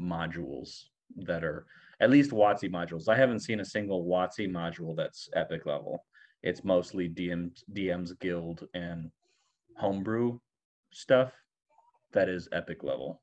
modules 0.00 0.84
that 1.16 1.44
are 1.44 1.66
at 2.00 2.10
least 2.10 2.30
WotC 2.30 2.70
modules. 2.70 3.08
I 3.08 3.16
haven't 3.16 3.40
seen 3.40 3.60
a 3.60 3.64
single 3.64 4.04
WotC 4.06 4.50
module 4.50 4.96
that's 4.96 5.28
epic 5.34 5.66
level. 5.66 6.04
It's 6.42 6.64
mostly 6.64 7.08
DM's, 7.08 7.62
DM's 7.72 8.12
guild 8.14 8.66
and 8.72 9.10
homebrew 9.76 10.38
stuff 10.90 11.32
that 12.12 12.28
is 12.28 12.48
epic 12.52 12.82
level. 12.82 13.20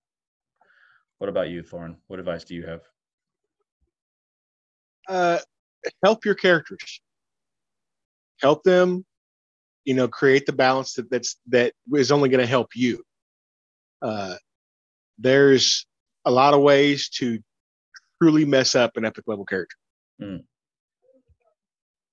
What 1.18 1.30
about 1.30 1.50
you, 1.50 1.64
Thorn? 1.64 1.98
What 2.08 2.20
advice 2.20 2.44
do 2.44 2.54
you 2.54 2.66
have? 2.68 2.82
Uh, 5.08 5.40
help 6.04 6.26
your 6.26 6.36
characters, 6.36 7.02
help 8.42 8.64
them, 8.64 9.06
you 9.86 9.94
know, 9.94 10.08
create 10.08 10.46
the 10.46 10.54
balance 10.54 10.94
that 10.94 11.10
that's 11.10 11.38
that 11.48 11.74
is 11.94 12.12
only 12.12 12.30
going 12.30 12.42
to 12.42 12.48
help 12.48 12.70
you. 12.76 13.04
Uh, 14.02 14.36
there's 15.18 15.86
a 16.26 16.32
lot 16.32 16.54
of 16.54 16.62
ways 16.62 17.10
to 17.10 17.40
truly 18.22 18.46
mess 18.46 18.76
up 18.76 18.98
an 18.98 19.06
epic 19.06 19.24
level 19.28 19.46
character. 19.46 19.76
Mm. 20.22 20.44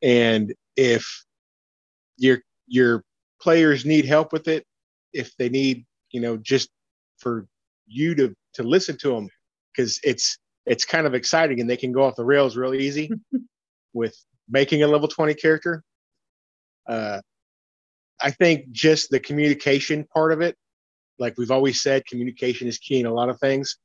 And 0.02 0.54
if 0.76 1.24
your 2.16 2.40
your 2.66 3.02
players 3.40 3.84
need 3.84 4.04
help 4.04 4.32
with 4.32 4.48
it, 4.48 4.64
if 5.12 5.34
they 5.36 5.48
need, 5.48 5.84
you 6.12 6.20
know, 6.20 6.36
just 6.36 6.70
for 7.18 7.46
you 7.86 8.14
to 8.14 8.34
to 8.54 8.62
listen 8.62 8.96
to 8.98 9.08
them, 9.08 9.28
because 9.72 9.98
it's 10.04 10.38
it's 10.66 10.84
kind 10.84 11.06
of 11.06 11.14
exciting 11.14 11.60
and 11.60 11.68
they 11.68 11.76
can 11.76 11.92
go 11.92 12.04
off 12.04 12.16
the 12.16 12.24
rails 12.24 12.56
real 12.56 12.74
easy 12.74 13.10
with 13.92 14.16
making 14.48 14.82
a 14.82 14.88
level 14.88 15.08
20 15.08 15.34
character. 15.34 15.82
Uh, 16.88 17.20
I 18.20 18.30
think 18.30 18.70
just 18.70 19.10
the 19.10 19.20
communication 19.20 20.04
part 20.12 20.32
of 20.32 20.40
it, 20.40 20.56
like 21.18 21.36
we've 21.36 21.50
always 21.50 21.82
said, 21.82 22.06
communication 22.06 22.68
is 22.68 22.78
key 22.78 23.00
in 23.00 23.06
a 23.06 23.12
lot 23.12 23.28
of 23.28 23.38
things. 23.38 23.76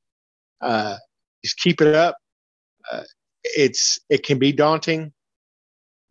Uh, 0.62 0.98
just 1.44 1.58
keep 1.58 1.82
it 1.82 1.96
up. 1.96 2.16
Uh, 2.92 3.04
it's 3.44 4.00
it 4.10 4.24
can 4.24 4.40
be 4.40 4.52
daunting, 4.52 5.14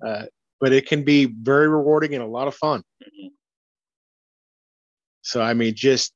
uh, 0.05 0.25
but 0.61 0.73
it 0.73 0.87
can 0.87 1.05
be 1.05 1.27
very 1.27 1.69
rewarding 1.69 2.15
and 2.15 2.23
a 2.23 2.27
lot 2.27 2.49
of 2.49 2.55
fun. 2.55 2.83
So 5.23 5.43
I 5.43 5.55
mean, 5.55 5.75
just 5.75 6.13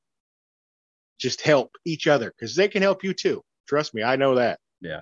just 1.19 1.41
help 1.41 1.71
each 1.85 2.07
other 2.07 2.33
because 2.35 2.55
they 2.55 2.67
can 2.67 2.81
help 2.81 3.03
you 3.03 3.13
too. 3.13 3.41
Trust 3.67 3.93
me, 3.93 4.03
I 4.03 4.15
know 4.15 4.35
that. 4.35 4.59
Yeah, 4.81 5.01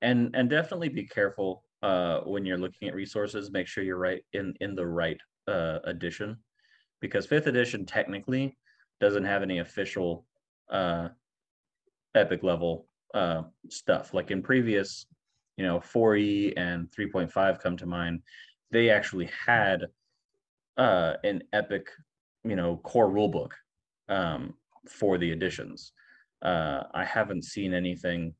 and 0.00 0.34
and 0.34 0.48
definitely 0.48 0.88
be 0.88 1.06
careful 1.06 1.64
uh, 1.82 2.20
when 2.20 2.44
you're 2.44 2.58
looking 2.58 2.88
at 2.88 2.94
resources. 2.94 3.50
Make 3.50 3.66
sure 3.66 3.84
you're 3.84 3.98
right 3.98 4.22
in 4.32 4.54
in 4.60 4.74
the 4.74 4.86
right 4.86 5.20
uh, 5.48 5.78
edition, 5.84 6.38
because 7.00 7.26
fifth 7.26 7.46
edition 7.46 7.84
technically 7.86 8.56
doesn't 9.00 9.24
have 9.24 9.42
any 9.42 9.58
official 9.58 10.26
uh, 10.70 11.08
epic 12.14 12.42
level 12.42 12.86
uh, 13.14 13.42
stuff. 13.68 14.14
Like 14.14 14.30
in 14.30 14.42
previous, 14.42 15.06
you 15.56 15.64
know, 15.64 15.80
4e 15.80 16.54
and 16.56 16.90
3.5 16.90 17.60
come 17.60 17.76
to 17.76 17.86
mind. 17.86 18.22
They 18.70 18.90
actually 18.90 19.28
had 19.46 19.86
uh, 20.76 21.14
an 21.24 21.42
epic, 21.52 21.88
you 22.44 22.56
know, 22.56 22.78
core 22.78 23.10
rulebook 23.10 23.50
um, 24.08 24.54
for 24.88 25.18
the 25.18 25.30
editions. 25.30 25.92
Uh, 26.42 26.84
I 26.92 27.04
haven't 27.04 27.44
seen 27.44 27.72
anything 27.72 28.34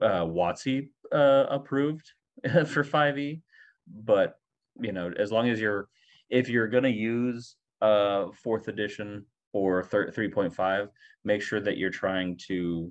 uh, 0.00 0.24
WotC 0.24 0.88
uh, 1.12 1.46
approved 1.48 2.10
for 2.44 2.84
5e, 2.84 3.42
but 3.86 4.38
you 4.80 4.92
know, 4.92 5.12
as 5.18 5.30
long 5.30 5.48
as 5.48 5.60
you're 5.60 5.88
if 6.30 6.48
you're 6.48 6.68
gonna 6.68 6.88
use 6.88 7.56
uh 7.80 8.26
fourth 8.42 8.68
edition 8.68 9.24
or 9.52 9.84
3.5, 9.84 10.88
make 11.24 11.42
sure 11.42 11.60
that 11.60 11.76
you're 11.76 11.90
trying 11.90 12.36
to 12.48 12.90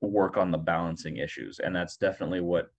work 0.00 0.36
on 0.36 0.50
the 0.50 0.58
balancing 0.58 1.18
issues, 1.18 1.58
and 1.58 1.74
that's 1.74 1.96
definitely 1.96 2.40
what 2.40 2.70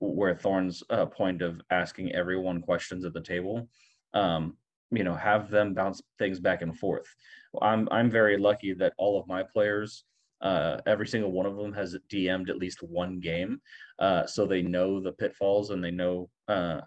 where 0.00 0.34
Thorn's 0.34 0.82
uh, 0.90 1.06
point 1.06 1.40
of 1.40 1.60
asking 1.70 2.12
everyone 2.12 2.60
questions 2.60 3.04
at 3.04 3.12
the 3.12 3.20
table. 3.20 3.68
Um, 4.12 4.56
you 4.90 5.04
know, 5.04 5.14
have 5.14 5.50
them 5.50 5.74
bounce 5.74 6.02
things 6.18 6.40
back 6.40 6.62
and 6.62 6.78
forth. 6.78 7.06
I'm 7.60 7.88
I'm 7.90 8.10
very 8.10 8.38
lucky 8.38 8.72
that 8.74 8.94
all 8.98 9.20
of 9.20 9.26
my 9.26 9.42
players 9.42 10.04
uh, 10.40 10.78
every 10.86 11.06
single 11.06 11.32
one 11.32 11.46
of 11.46 11.56
them 11.56 11.72
has 11.72 11.96
DM'd 12.10 12.50
at 12.50 12.58
least 12.58 12.82
one 12.82 13.18
game, 13.18 13.60
uh, 13.98 14.24
so 14.26 14.46
they 14.46 14.62
know 14.62 15.00
the 15.00 15.12
pitfalls 15.12 15.70
and 15.70 15.82
they 15.82 15.90
know 15.90 16.28
uh, 16.46 16.80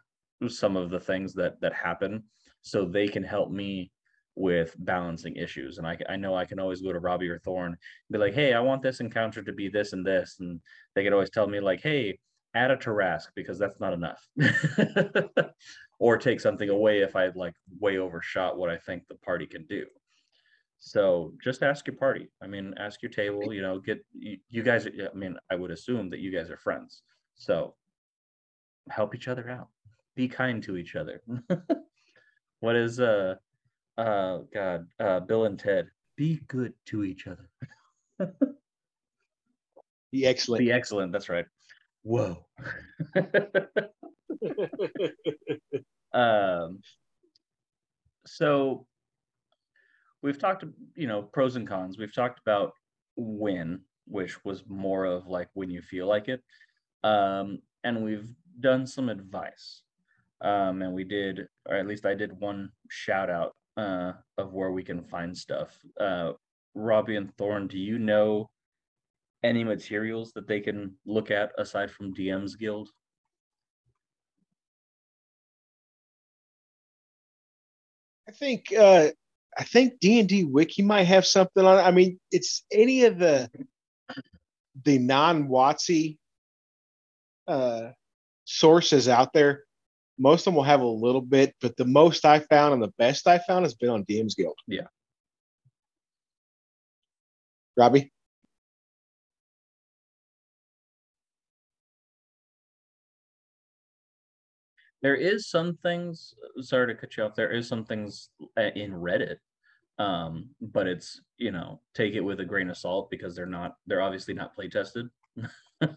some 0.47 0.77
of 0.77 0.89
the 0.89 0.99
things 0.99 1.33
that 1.33 1.59
that 1.61 1.73
happen, 1.73 2.23
so 2.61 2.85
they 2.85 3.07
can 3.07 3.23
help 3.23 3.51
me 3.51 3.91
with 4.35 4.73
balancing 4.79 5.35
issues. 5.35 5.77
And 5.77 5.85
I, 5.85 5.97
I 6.07 6.15
know 6.15 6.33
I 6.35 6.45
can 6.45 6.59
always 6.59 6.81
go 6.81 6.93
to 6.93 6.99
Robbie 6.99 7.27
or 7.27 7.39
Thorn, 7.39 7.75
be 8.09 8.17
like, 8.17 8.33
hey, 8.33 8.53
I 8.53 8.61
want 8.61 8.81
this 8.81 9.01
encounter 9.01 9.43
to 9.43 9.51
be 9.51 9.67
this 9.67 9.91
and 9.91 10.05
this, 10.05 10.37
and 10.39 10.61
they 10.95 11.03
could 11.03 11.13
always 11.13 11.29
tell 11.29 11.47
me 11.47 11.59
like, 11.59 11.81
hey, 11.81 12.17
add 12.55 12.71
a 12.71 12.77
Tarrasque 12.77 13.31
because 13.35 13.59
that's 13.59 13.79
not 13.81 13.93
enough, 13.93 14.25
or 16.01 16.17
take 16.17 16.41
something 16.41 16.69
away 16.69 17.01
if 17.01 17.15
I 17.15 17.27
like 17.35 17.53
way 17.79 17.99
overshot 17.99 18.57
what 18.57 18.71
I 18.71 18.77
think 18.77 19.07
the 19.07 19.13
party 19.15 19.45
can 19.45 19.67
do. 19.67 19.85
So 20.79 21.31
just 21.43 21.61
ask 21.61 21.85
your 21.85 21.95
party. 21.95 22.27
I 22.41 22.47
mean, 22.47 22.73
ask 22.77 23.03
your 23.03 23.11
table. 23.11 23.53
You 23.53 23.61
know, 23.61 23.77
get 23.77 24.03
you, 24.11 24.37
you 24.49 24.63
guys. 24.63 24.87
I 24.87 25.15
mean, 25.15 25.37
I 25.51 25.55
would 25.55 25.69
assume 25.69 26.09
that 26.09 26.19
you 26.19 26.35
guys 26.35 26.49
are 26.49 26.57
friends. 26.57 27.03
So 27.35 27.75
help 28.89 29.13
each 29.13 29.27
other 29.27 29.47
out. 29.47 29.67
Be 30.15 30.27
kind 30.27 30.63
to 30.63 30.75
each 30.75 30.95
other. 30.95 31.21
what 32.61 32.75
is 32.75 32.99
uh 32.99 33.35
uh 33.95 34.39
God 34.51 34.87
uh 34.99 35.19
Bill 35.19 35.45
and 35.45 35.59
Ted? 35.59 35.87
Be 36.17 36.41
good 36.47 36.73
to 36.87 37.03
each 37.03 37.27
other. 37.27 37.47
Be 40.11 40.25
excellent. 40.25 40.61
Be 40.61 40.71
excellent. 40.71 41.11
That's 41.11 41.29
right. 41.29 41.45
Whoa. 42.01 42.43
um. 46.13 46.79
So 48.25 48.85
we've 50.21 50.37
talked, 50.37 50.63
you 50.95 51.07
know, 51.07 51.23
pros 51.23 51.55
and 51.55 51.67
cons. 51.67 51.97
We've 51.97 52.13
talked 52.13 52.39
about 52.39 52.73
when, 53.15 53.81
which 54.05 54.43
was 54.45 54.63
more 54.67 55.05
of 55.05 55.27
like 55.27 55.49
when 55.53 55.69
you 55.69 55.81
feel 55.81 56.07
like 56.07 56.27
it. 56.27 56.41
Um, 57.03 57.59
and 57.83 58.03
we've 58.03 58.29
done 58.59 58.85
some 58.85 59.09
advice. 59.09 59.81
Um, 60.41 60.81
and 60.81 60.93
we 60.93 61.03
did, 61.03 61.47
or 61.67 61.75
at 61.75 61.87
least 61.87 62.05
I 62.05 62.13
did 62.13 62.39
one 62.39 62.71
shout 62.89 63.29
out 63.29 63.55
uh, 63.77 64.13
of 64.37 64.53
where 64.53 64.71
we 64.71 64.83
can 64.83 65.03
find 65.03 65.37
stuff. 65.37 65.77
Uh, 65.99 66.33
Robbie 66.73 67.15
and 67.15 67.35
Thorn, 67.37 67.67
do 67.67 67.77
you 67.77 67.99
know 67.99 68.49
any 69.43 69.63
materials 69.63 70.31
that 70.33 70.47
they 70.47 70.59
can 70.59 70.95
look 71.05 71.31
at 71.31 71.51
aside 71.57 71.91
from 71.91 72.13
DM's 72.13 72.55
Guild? 72.55 72.89
I 78.31 78.33
think 78.33 78.73
uh, 78.73 79.09
I 79.57 79.63
think 79.65 79.99
D 79.99 80.21
and 80.21 80.29
D 80.29 80.45
Wiki 80.45 80.83
might 80.83 81.03
have 81.03 81.25
something 81.25 81.65
on. 81.65 81.79
it. 81.79 81.81
I 81.81 81.91
mean, 81.91 82.17
it's 82.31 82.63
any 82.71 83.03
of 83.03 83.19
the 83.19 83.49
the 84.85 84.99
non 84.99 85.49
WotC 85.49 86.17
uh, 87.45 87.89
sources 88.45 89.09
out 89.09 89.33
there. 89.33 89.65
Most 90.17 90.41
of 90.41 90.45
them 90.45 90.55
will 90.55 90.63
have 90.63 90.79
a 90.79 90.85
little 90.85 91.21
bit, 91.21 91.55
but 91.59 91.75
the 91.75 91.83
most 91.83 92.23
I 92.23 92.39
found 92.39 92.73
and 92.73 92.81
the 92.81 92.93
best 92.97 93.27
I 93.27 93.39
found 93.39 93.65
has 93.65 93.73
been 93.73 93.89
on 93.89 94.05
DM's 94.05 94.35
Guild. 94.35 94.57
Yeah. 94.65 94.87
Robbie. 97.75 98.13
There 105.01 105.15
is 105.15 105.49
some 105.49 105.77
things 105.77 106.33
sorry 106.61 106.87
to 106.87 106.99
cut 106.99 107.15
you 107.17 107.23
off 107.23 107.35
there 107.35 107.51
is 107.51 107.67
some 107.67 107.85
things 107.85 108.29
uh, 108.57 108.69
in 108.75 108.91
reddit 108.91 109.37
um, 109.99 110.49
but 110.61 110.87
it's 110.87 111.21
you 111.37 111.51
know 111.51 111.81
take 111.93 112.15
it 112.15 112.21
with 112.21 112.39
a 112.39 112.45
grain 112.45 112.69
of 112.69 112.77
salt 112.77 113.09
because 113.11 113.35
they're 113.35 113.45
not 113.45 113.75
they're 113.85 114.01
obviously 114.01 114.33
not 114.33 114.55
play 114.55 114.67
tested. 114.67 115.09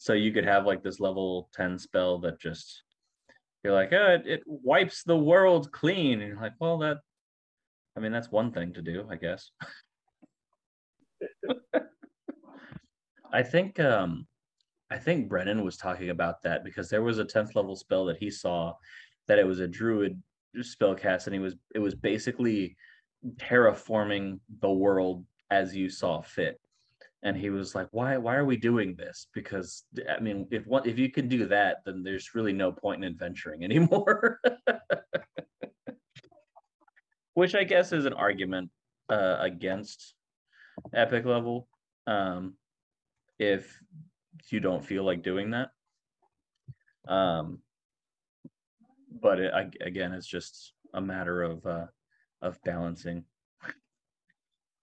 So 0.00 0.12
you 0.12 0.32
could 0.32 0.44
have 0.44 0.64
like 0.64 0.84
this 0.84 1.00
level 1.00 1.50
10 1.54 1.76
spell 1.76 2.18
that 2.20 2.40
just 2.40 2.84
you're 3.64 3.74
like 3.74 3.92
oh, 3.92 4.14
it, 4.14 4.26
it 4.26 4.42
wipes 4.46 5.02
the 5.02 5.16
world 5.16 5.72
clean. 5.72 6.20
And 6.20 6.28
you're 6.28 6.40
like 6.40 6.52
well 6.60 6.78
that 6.78 6.98
i 7.96 8.00
mean 8.00 8.12
that's 8.12 8.30
one 8.30 8.52
thing 8.52 8.72
to 8.74 8.82
do 8.82 9.06
i 9.10 9.16
guess. 9.16 9.50
I 13.32 13.42
think 13.42 13.80
um 13.80 14.28
I 14.90 14.98
think 14.98 15.28
Brennan 15.28 15.64
was 15.64 15.76
talking 15.76 16.10
about 16.10 16.42
that 16.42 16.64
because 16.64 16.88
there 16.88 17.02
was 17.02 17.18
a 17.18 17.24
10th 17.24 17.54
level 17.54 17.76
spell 17.76 18.06
that 18.06 18.16
he 18.18 18.30
saw 18.30 18.74
that 19.26 19.38
it 19.38 19.46
was 19.46 19.60
a 19.60 19.68
druid 19.68 20.20
spell 20.62 20.94
cast 20.94 21.26
and 21.26 21.34
he 21.34 21.40
was 21.40 21.56
it 21.74 21.78
was 21.78 21.94
basically 21.94 22.76
terraforming 23.36 24.40
the 24.60 24.70
world 24.70 25.24
as 25.50 25.74
you 25.74 25.88
saw 25.90 26.20
fit. 26.22 26.60
And 27.22 27.36
he 27.36 27.50
was 27.50 27.74
like, 27.74 27.88
"Why 27.90 28.16
why 28.16 28.36
are 28.36 28.44
we 28.44 28.56
doing 28.56 28.94
this? 28.94 29.26
Because 29.34 29.84
I 30.08 30.20
mean, 30.20 30.46
if 30.52 30.64
what 30.66 30.86
if 30.86 30.98
you 30.98 31.10
can 31.10 31.28
do 31.28 31.46
that, 31.46 31.78
then 31.84 32.04
there's 32.04 32.34
really 32.34 32.52
no 32.52 32.70
point 32.70 33.04
in 33.04 33.10
adventuring 33.10 33.64
anymore." 33.68 34.40
Which 37.34 37.54
I 37.56 37.64
guess 37.64 37.92
is 37.92 38.04
an 38.04 38.12
argument 38.12 38.70
uh, 39.08 39.36
against 39.40 40.14
epic 40.94 41.24
level. 41.24 41.66
Um, 42.06 42.54
if 43.38 43.80
you 44.52 44.60
don't 44.60 44.84
feel 44.84 45.04
like 45.04 45.22
doing 45.22 45.50
that. 45.50 45.70
Um, 47.06 47.60
but 49.10 49.40
it, 49.40 49.52
I, 49.54 49.70
again, 49.80 50.12
it's 50.12 50.26
just 50.26 50.72
a 50.94 51.00
matter 51.00 51.42
of 51.42 51.64
uh, 51.66 51.86
of 52.42 52.58
balancing, 52.64 53.24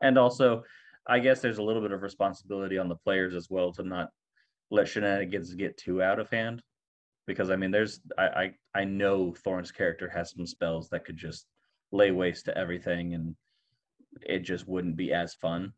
and 0.02 0.18
also, 0.18 0.64
I 1.08 1.20
guess 1.20 1.42
there's 1.42 1.60
a 1.60 1.64
little 1.64 1.82
bit 1.82 1.92
of 1.92 2.02
responsibility 2.02 2.78
on 2.78 2.90
the 2.90 2.96
players 2.96 3.36
as 3.36 3.50
well 3.50 3.72
to 3.74 3.84
not 3.84 4.10
let 4.72 4.88
shenanigans 4.88 5.54
get 5.54 5.78
too 5.78 6.02
out 6.02 6.20
of 6.20 6.30
hand, 6.30 6.64
because 7.28 7.52
I 7.52 7.56
mean, 7.56 7.72
there's 7.72 8.02
I 8.18 8.24
I, 8.26 8.82
I 8.82 8.84
know 8.86 9.34
Thorn's 9.44 9.72
character 9.72 10.10
has 10.10 10.32
some 10.32 10.48
spells 10.48 10.90
that 10.90 11.06
could 11.06 11.18
just 11.18 11.46
lay 11.92 12.12
waste 12.12 12.46
to 12.46 12.58
everything, 12.58 13.14
and 13.14 13.36
it 14.22 14.40
just 14.40 14.68
wouldn't 14.68 14.96
be 14.96 15.14
as 15.14 15.36
fun 15.36 15.74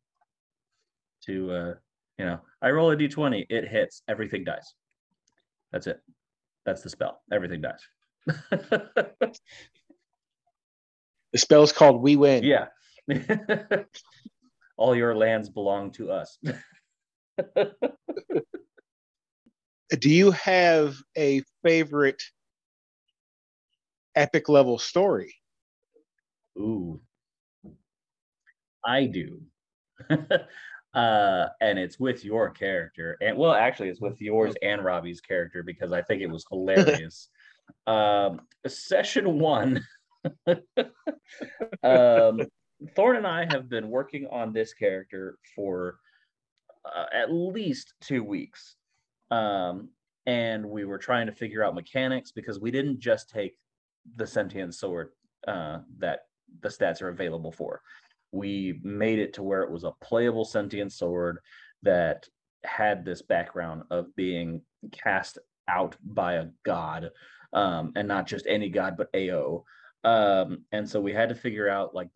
to 1.25 1.51
uh, 1.51 1.73
you 2.17 2.25
know, 2.25 2.39
I 2.61 2.71
roll 2.71 2.91
a 2.91 2.97
d20, 2.97 3.45
it 3.49 3.67
hits, 3.67 4.01
everything 4.07 4.43
dies. 4.43 4.73
That's 5.71 5.87
it. 5.87 5.99
That's 6.65 6.81
the 6.81 6.89
spell. 6.89 7.21
Everything 7.31 7.61
dies. 7.61 7.79
the 8.27 9.33
spell 11.35 11.63
is 11.63 11.71
called 11.71 12.01
We 12.01 12.15
Win. 12.15 12.43
Yeah. 12.43 12.67
All 14.77 14.95
your 14.95 15.15
lands 15.15 15.49
belong 15.49 15.91
to 15.93 16.11
us. 16.11 16.37
do 19.99 20.09
you 20.09 20.31
have 20.31 20.95
a 21.17 21.41
favorite 21.63 22.21
epic 24.15 24.49
level 24.49 24.77
story? 24.77 25.35
Ooh, 26.57 26.99
I 28.85 29.05
do. 29.05 29.41
Uh, 30.97 31.49
and 31.61 31.77
it's 31.77 31.99
with 31.99 32.25
your 32.25 32.49
character, 32.49 33.17
and 33.21 33.37
well, 33.37 33.53
actually, 33.53 33.89
it's 33.89 34.01
with 34.01 34.19
yours 34.19 34.55
and 34.63 34.83
Robbie's 34.83 35.21
character 35.21 35.61
because 35.61 35.91
I 35.91 36.01
think 36.01 36.23
it 36.23 36.29
was 36.29 36.45
hilarious. 36.49 37.29
um, 37.87 38.41
session 38.65 39.37
one. 39.39 39.85
um, 41.83 42.41
Thorn 42.95 43.17
and 43.17 43.27
I 43.27 43.47
have 43.51 43.69
been 43.69 43.89
working 43.89 44.27
on 44.31 44.53
this 44.53 44.73
character 44.73 45.37
for 45.55 45.99
uh, 46.83 47.05
at 47.13 47.31
least 47.31 47.93
two 48.01 48.23
weeks. 48.23 48.75
Um, 49.29 49.89
and 50.25 50.65
we 50.65 50.85
were 50.85 50.97
trying 50.97 51.27
to 51.27 51.31
figure 51.31 51.63
out 51.63 51.75
mechanics 51.75 52.31
because 52.31 52.59
we 52.59 52.71
didn't 52.71 52.99
just 52.99 53.29
take 53.29 53.57
the 54.15 54.25
sentient 54.25 54.73
sword 54.73 55.09
uh, 55.47 55.79
that 55.99 56.21
the 56.61 56.69
stats 56.69 57.01
are 57.01 57.09
available 57.09 57.51
for. 57.51 57.81
We 58.31 58.79
made 58.83 59.19
it 59.19 59.33
to 59.33 59.43
where 59.43 59.63
it 59.63 59.71
was 59.71 59.83
a 59.83 59.93
playable 60.01 60.45
sentient 60.45 60.91
sword 60.91 61.39
that 61.83 62.27
had 62.63 63.05
this 63.05 63.21
background 63.21 63.83
of 63.89 64.15
being 64.15 64.61
cast 64.91 65.37
out 65.67 65.95
by 66.03 66.33
a 66.35 66.47
god, 66.63 67.11
um, 67.53 67.93
and 67.95 68.07
not 68.07 68.27
just 68.27 68.47
any 68.47 68.69
god, 68.69 68.97
but 68.97 69.09
AO. 69.15 69.63
Um, 70.03 70.65
and 70.71 70.89
so 70.89 71.01
we 71.01 71.13
had 71.13 71.29
to 71.29 71.35
figure 71.35 71.69
out 71.69 71.95
like 71.95 72.09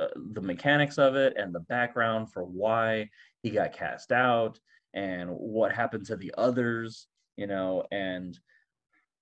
uh, 0.00 0.06
the 0.32 0.40
mechanics 0.40 0.98
of 0.98 1.14
it 1.14 1.34
and 1.36 1.54
the 1.54 1.60
background 1.60 2.32
for 2.32 2.44
why 2.44 3.08
he 3.42 3.50
got 3.50 3.72
cast 3.72 4.10
out 4.10 4.58
and 4.92 5.30
what 5.30 5.72
happened 5.72 6.06
to 6.06 6.16
the 6.16 6.32
others 6.36 7.06
you 7.36 7.46
know 7.46 7.84
and 7.92 8.38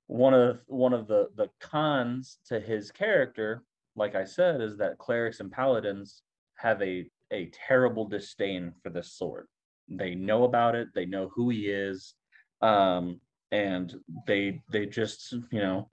one 0.06 0.34
of 0.34 0.60
one 0.66 0.92
of 0.92 1.06
the 1.06 1.28
the 1.36 1.48
cons 1.60 2.38
to 2.46 2.58
his 2.60 2.90
character 2.90 3.62
like 3.96 4.14
i 4.14 4.24
said 4.24 4.60
is 4.60 4.78
that 4.78 4.98
clerics 4.98 5.40
and 5.40 5.52
paladins 5.52 6.22
have 6.62 6.80
a 6.82 7.06
a 7.32 7.50
terrible 7.66 8.06
disdain 8.06 8.72
for 8.82 8.90
this 8.90 9.12
sword. 9.12 9.46
They 9.88 10.14
know 10.14 10.44
about 10.44 10.74
it. 10.74 10.88
They 10.94 11.06
know 11.06 11.30
who 11.34 11.50
he 11.50 11.66
is. 11.66 12.14
Um 12.60 13.20
and 13.50 13.94
they 14.26 14.62
they 14.70 14.86
just 14.86 15.32
you 15.50 15.60
know 15.60 15.90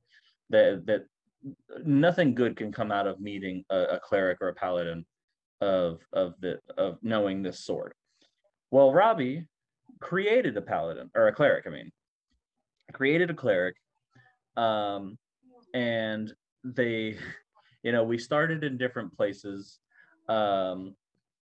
that 0.49 0.85
that 0.85 1.05
nothing 1.85 2.35
good 2.35 2.55
can 2.55 2.71
come 2.71 2.91
out 2.91 3.07
of 3.07 3.19
meeting 3.19 3.63
a, 3.69 3.77
a 3.95 3.99
cleric 3.99 4.39
or 4.41 4.49
a 4.49 4.55
paladin 4.55 5.05
of 5.61 5.99
of 6.13 6.33
the 6.39 6.59
of 6.77 6.97
knowing 7.01 7.41
this 7.41 7.65
sword. 7.65 7.93
Well 8.71 8.93
robbie 8.93 9.45
created 9.99 10.55
a 10.55 10.61
paladin 10.61 11.09
or 11.15 11.27
a 11.27 11.33
cleric 11.33 11.65
i 11.67 11.69
mean 11.69 11.91
created 12.93 13.29
a 13.29 13.33
cleric 13.33 13.75
um 14.55 15.17
and 15.73 16.33
they 16.63 17.17
you 17.83 17.91
know 17.91 18.03
we 18.03 18.17
started 18.17 18.63
in 18.63 18.77
different 18.77 19.15
places 19.15 19.79
um 20.29 20.95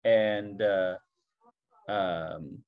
and 0.03 0.61
uh 0.61 0.95
um 1.87 2.63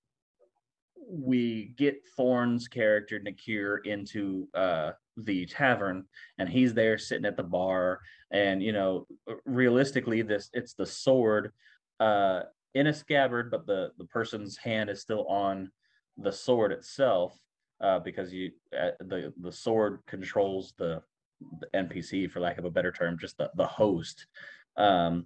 we 1.07 1.73
get 1.77 2.03
Thorn's 2.17 2.67
character 2.67 3.19
Nakir 3.19 3.77
into 3.85 4.47
uh, 4.53 4.91
the 5.17 5.45
tavern, 5.45 6.05
and 6.37 6.49
he's 6.49 6.73
there 6.73 6.97
sitting 6.97 7.25
at 7.25 7.37
the 7.37 7.43
bar. 7.43 8.01
And 8.31 8.61
you 8.61 8.73
know, 8.73 9.07
realistically, 9.45 10.21
this 10.21 10.49
it's 10.53 10.73
the 10.73 10.85
sword 10.85 11.51
uh, 11.99 12.41
in 12.73 12.87
a 12.87 12.93
scabbard, 12.93 13.51
but 13.51 13.65
the 13.65 13.91
the 13.97 14.05
person's 14.05 14.57
hand 14.57 14.89
is 14.89 15.01
still 15.01 15.25
on 15.27 15.71
the 16.17 16.31
sword 16.31 16.71
itself 16.71 17.37
uh, 17.81 17.99
because 17.99 18.33
you 18.33 18.51
uh, 18.77 18.91
the 18.99 19.33
the 19.41 19.51
sword 19.51 19.99
controls 20.07 20.73
the, 20.77 21.01
the 21.59 21.67
NPC, 21.77 22.29
for 22.29 22.39
lack 22.39 22.57
of 22.57 22.65
a 22.65 22.71
better 22.71 22.91
term, 22.91 23.17
just 23.19 23.37
the 23.37 23.51
the 23.55 23.67
host, 23.67 24.25
um, 24.77 25.25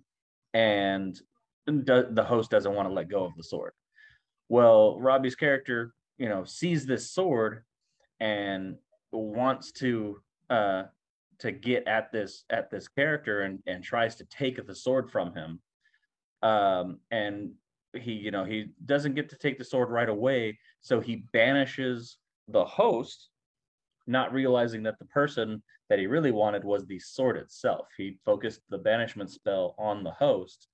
and 0.54 1.20
the 1.66 2.26
host 2.28 2.50
doesn't 2.50 2.74
want 2.74 2.88
to 2.88 2.94
let 2.94 3.10
go 3.10 3.24
of 3.24 3.36
the 3.38 3.44
sword. 3.44 3.74
Well, 4.50 5.00
Robbie's 5.00 5.36
character, 5.36 5.94
you 6.18 6.28
know, 6.28 6.44
sees 6.44 6.86
this 6.86 7.12
sword 7.12 7.64
and 8.20 8.76
wants 9.12 9.72
to 9.72 10.22
uh 10.50 10.84
to 11.40 11.52
get 11.52 11.88
at 11.88 12.12
this 12.12 12.44
at 12.50 12.70
this 12.70 12.88
character 12.88 13.42
and 13.42 13.60
and 13.68 13.84
tries 13.84 14.16
to 14.16 14.26
take 14.26 14.66
the 14.66 14.76
sword 14.76 15.10
from 15.10 15.34
him. 15.34 15.60
Um 16.42 17.00
and 17.12 17.52
he, 17.94 18.14
you 18.14 18.32
know, 18.32 18.44
he 18.44 18.68
doesn't 18.86 19.16
get 19.16 19.30
to 19.30 19.38
take 19.38 19.58
the 19.58 19.64
sword 19.64 19.90
right 19.90 20.10
away, 20.10 20.60
so 20.82 21.00
he 21.00 21.24
banishes 21.34 22.18
the 22.48 22.64
host, 22.66 23.29
not 24.10 24.34
realizing 24.34 24.84
that 24.84 24.98
the 25.00 25.06
person 25.06 25.62
that 25.90 26.00
he 26.00 26.08
really 26.08 26.32
wanted 26.32 26.64
was 26.64 26.86
the 26.86 27.00
sword 27.00 27.38
itself. 27.38 27.88
He 27.96 28.18
focused 28.26 28.62
the 28.70 28.78
banishment 28.78 29.30
spell 29.30 29.76
on 29.78 30.04
the 30.04 30.12
host. 30.12 30.68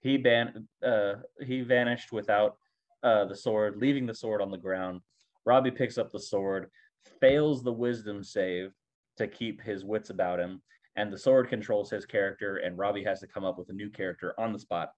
He 0.00 0.16
ban 0.16 0.66
uh 0.84 1.14
he 1.40 1.60
vanished 1.60 2.12
without 2.12 2.56
uh, 3.02 3.24
the 3.24 3.36
sword, 3.36 3.76
leaving 3.76 4.06
the 4.06 4.14
sword 4.14 4.40
on 4.40 4.50
the 4.50 4.58
ground. 4.58 5.00
Robbie 5.44 5.70
picks 5.70 5.98
up 5.98 6.10
the 6.10 6.20
sword, 6.20 6.70
fails 7.20 7.62
the 7.62 7.72
wisdom 7.72 8.22
save 8.22 8.72
to 9.16 9.26
keep 9.26 9.60
his 9.60 9.84
wits 9.84 10.10
about 10.10 10.38
him, 10.38 10.62
and 10.96 11.12
the 11.12 11.18
sword 11.18 11.48
controls 11.48 11.90
his 11.90 12.06
character, 12.06 12.58
and 12.58 12.78
Robbie 12.78 13.04
has 13.04 13.20
to 13.20 13.26
come 13.26 13.44
up 13.44 13.58
with 13.58 13.68
a 13.70 13.74
new 13.74 13.90
character 13.90 14.34
on 14.38 14.52
the 14.52 14.58
spot. 14.58 14.90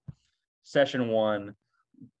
Session 0.63 1.09
one, 1.09 1.55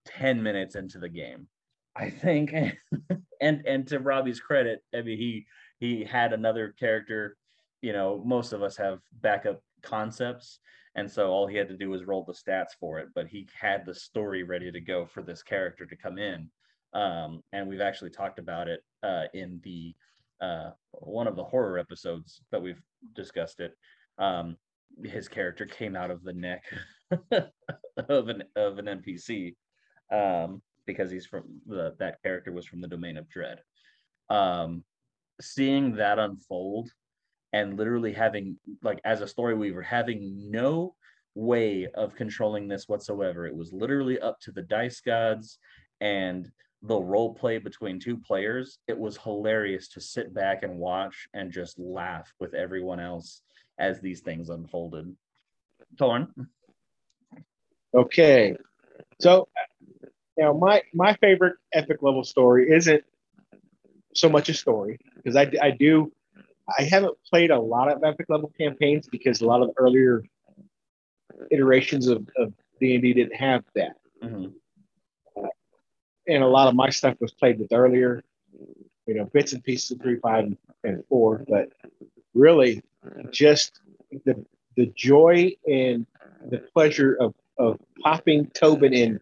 10 0.05 0.41
minutes 0.41 0.75
into 0.75 0.99
the 0.99 1.09
game. 1.09 1.47
I 1.95 2.09
think 2.09 2.53
and 3.41 3.65
and 3.65 3.87
to 3.87 3.99
Robbie's 3.99 4.39
credit, 4.39 4.81
I 4.93 5.01
mean 5.01 5.17
he 5.17 5.45
he 5.79 6.03
had 6.03 6.33
another 6.33 6.73
character, 6.79 7.37
you 7.81 7.93
know, 7.93 8.21
most 8.25 8.53
of 8.53 8.63
us 8.63 8.77
have 8.77 8.99
backup 9.21 9.61
concepts 9.81 10.59
and 10.95 11.11
so 11.11 11.27
all 11.29 11.45
he 11.45 11.57
had 11.57 11.67
to 11.67 11.77
do 11.77 11.89
was 11.89 12.05
roll 12.05 12.23
the 12.23 12.33
stats 12.33 12.71
for 12.79 12.99
it 12.99 13.09
but 13.13 13.27
he 13.27 13.47
had 13.59 13.85
the 13.85 13.93
story 13.93 14.43
ready 14.43 14.71
to 14.71 14.79
go 14.79 15.05
for 15.05 15.21
this 15.21 15.43
character 15.43 15.85
to 15.85 15.95
come 15.95 16.17
in. 16.17 16.49
Um, 16.93 17.43
and 17.51 17.67
we've 17.67 17.81
actually 17.81 18.11
talked 18.11 18.39
about 18.39 18.67
it 18.67 18.79
uh, 19.03 19.25
in 19.33 19.59
the 19.63 19.93
uh, 20.41 20.71
one 20.91 21.27
of 21.27 21.35
the 21.35 21.43
horror 21.43 21.77
episodes 21.77 22.41
that 22.51 22.61
we've 22.61 22.81
discussed 23.13 23.59
it. 23.59 23.73
Um, 24.17 24.57
his 25.03 25.27
character 25.27 25.65
came 25.65 25.95
out 25.95 26.11
of 26.11 26.23
the 26.23 26.33
neck 26.33 26.63
of 28.09 28.29
an 28.29 28.43
of 28.55 28.77
an 28.77 28.85
npc 28.85 29.55
um, 30.11 30.61
because 30.85 31.11
he's 31.11 31.25
from 31.25 31.43
the 31.65 31.95
that 31.99 32.21
character 32.23 32.51
was 32.51 32.65
from 32.65 32.81
the 32.81 32.87
domain 32.87 33.17
of 33.17 33.29
dread. 33.29 33.59
Um, 34.29 34.83
seeing 35.41 35.95
that 35.95 36.19
unfold 36.19 36.89
and 37.53 37.77
literally 37.77 38.11
having 38.11 38.57
like 38.83 38.99
as 39.05 39.21
a 39.21 39.27
story 39.27 39.55
weaver 39.55 39.81
having 39.81 40.51
no 40.51 40.93
way 41.35 41.87
of 41.95 42.15
controlling 42.15 42.67
this 42.67 42.87
whatsoever 42.87 43.45
it 43.45 43.55
was 43.55 43.73
literally 43.73 44.19
up 44.19 44.39
to 44.39 44.51
the 44.51 44.61
dice 44.61 45.01
gods 45.01 45.57
and 46.01 46.51
the 46.81 46.97
role 46.97 47.33
play 47.33 47.57
between 47.57 47.99
two 47.99 48.17
players 48.17 48.79
it 48.87 48.97
was 48.97 49.17
hilarious 49.17 49.87
to 49.87 50.01
sit 50.01 50.33
back 50.33 50.63
and 50.63 50.77
watch 50.77 51.27
and 51.33 51.51
just 51.51 51.79
laugh 51.79 52.33
with 52.39 52.53
everyone 52.53 52.99
else 52.99 53.41
as 53.77 53.99
these 53.99 54.21
things 54.21 54.49
unfolded. 54.49 55.13
Thorn 55.97 56.27
okay 57.93 58.55
so 59.19 59.47
now 60.37 60.53
my 60.53 60.81
my 60.93 61.13
favorite 61.15 61.55
epic 61.73 62.01
level 62.01 62.23
story 62.23 62.71
isn't 62.71 63.03
so 64.13 64.29
much 64.29 64.49
a 64.49 64.53
story 64.53 64.97
because 65.15 65.35
I, 65.35 65.51
I 65.61 65.71
do 65.71 66.11
I 66.77 66.83
haven't 66.83 67.15
played 67.29 67.51
a 67.51 67.59
lot 67.59 67.91
of 67.91 68.03
epic 68.03 68.27
level 68.29 68.51
campaigns 68.57 69.07
because 69.07 69.41
a 69.41 69.45
lot 69.45 69.61
of 69.61 69.71
earlier 69.77 70.23
iterations 71.51 72.07
of, 72.07 72.27
of 72.37 72.53
D&D 72.79 73.13
didn't 73.13 73.35
have 73.35 73.63
that. 73.75 73.97
Mm-hmm. 74.23 74.47
Uh, 75.37 75.47
and 76.27 76.43
a 76.43 76.47
lot 76.47 76.67
of 76.67 76.75
my 76.75 76.89
stuff 76.89 77.15
was 77.19 77.33
played 77.33 77.59
with 77.59 77.71
earlier, 77.71 78.23
you 79.05 79.13
know, 79.13 79.25
bits 79.25 79.53
and 79.53 79.63
pieces 79.63 79.91
of 79.91 80.01
three, 80.01 80.17
five, 80.19 80.45
and 80.83 81.03
four. 81.07 81.45
But 81.47 81.69
really, 82.33 82.81
just 83.31 83.79
the 84.25 84.43
the 84.75 84.87
joy 84.87 85.55
and 85.67 86.05
the 86.49 86.57
pleasure 86.57 87.15
of 87.19 87.33
of 87.57 87.79
popping 88.01 88.47
Tobin 88.47 88.93
in 88.93 89.19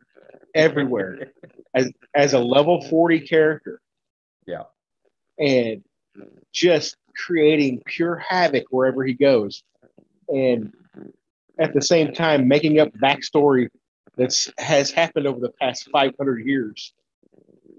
everywhere 0.55 1.31
as 1.73 1.91
as 2.13 2.33
a 2.33 2.39
level 2.39 2.81
40 2.81 3.21
character. 3.21 3.81
Yeah. 4.45 4.63
And 5.39 5.83
just 6.51 6.97
creating 7.15 7.81
pure 7.85 8.17
havoc 8.17 8.65
wherever 8.69 9.03
he 9.03 9.13
goes. 9.13 9.63
And 10.27 10.73
at 11.59 11.73
the 11.73 11.81
same 11.81 12.13
time, 12.13 12.47
making 12.47 12.79
up 12.79 12.91
backstory 12.93 13.69
that 14.17 14.51
has 14.57 14.91
happened 14.91 15.27
over 15.27 15.39
the 15.39 15.51
past 15.61 15.89
500 15.91 16.45
years 16.45 16.93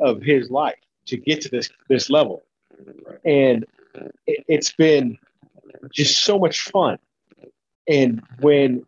of 0.00 0.22
his 0.22 0.50
life 0.50 0.78
to 1.06 1.16
get 1.16 1.40
to 1.42 1.48
this, 1.48 1.70
this 1.88 2.10
level. 2.10 2.44
And 3.24 3.66
it, 4.26 4.44
it's 4.48 4.72
been 4.72 5.18
just 5.92 6.24
so 6.24 6.38
much 6.38 6.62
fun. 6.62 6.98
And 7.88 8.22
when 8.40 8.84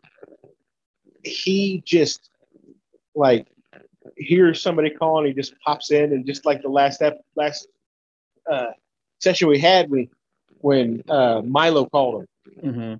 he 1.23 1.83
just 1.85 2.29
like 3.15 3.47
hears 4.15 4.61
somebody 4.61 4.89
calling, 4.89 5.25
he 5.27 5.33
just 5.33 5.53
pops 5.59 5.91
in 5.91 6.13
and 6.13 6.25
just 6.25 6.45
like 6.45 6.61
the 6.61 6.69
last 6.69 7.01
last 7.35 7.67
uh, 8.49 8.67
session 9.19 9.47
we 9.47 9.59
had 9.59 9.89
when 9.89 10.07
when 10.59 11.03
uh, 11.09 11.41
Milo 11.43 11.85
called 11.85 12.21
him, 12.21 12.27
Mm-hmm. 12.63 12.93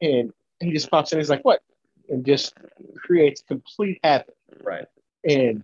and 0.00 0.32
he 0.60 0.72
just 0.72 0.90
pops 0.90 1.12
in. 1.12 1.18
He's 1.18 1.30
like, 1.30 1.44
"What?" 1.44 1.60
and 2.08 2.24
just 2.24 2.54
creates 2.96 3.42
complete 3.42 4.00
havoc. 4.02 4.34
Right. 4.62 4.86
And 5.24 5.62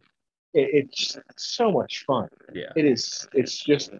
it, 0.52 0.86
it's 0.92 1.18
so 1.36 1.72
much 1.72 2.04
fun. 2.04 2.28
Yeah. 2.52 2.70
It 2.76 2.84
is. 2.84 3.26
It's 3.32 3.58
just 3.64 3.90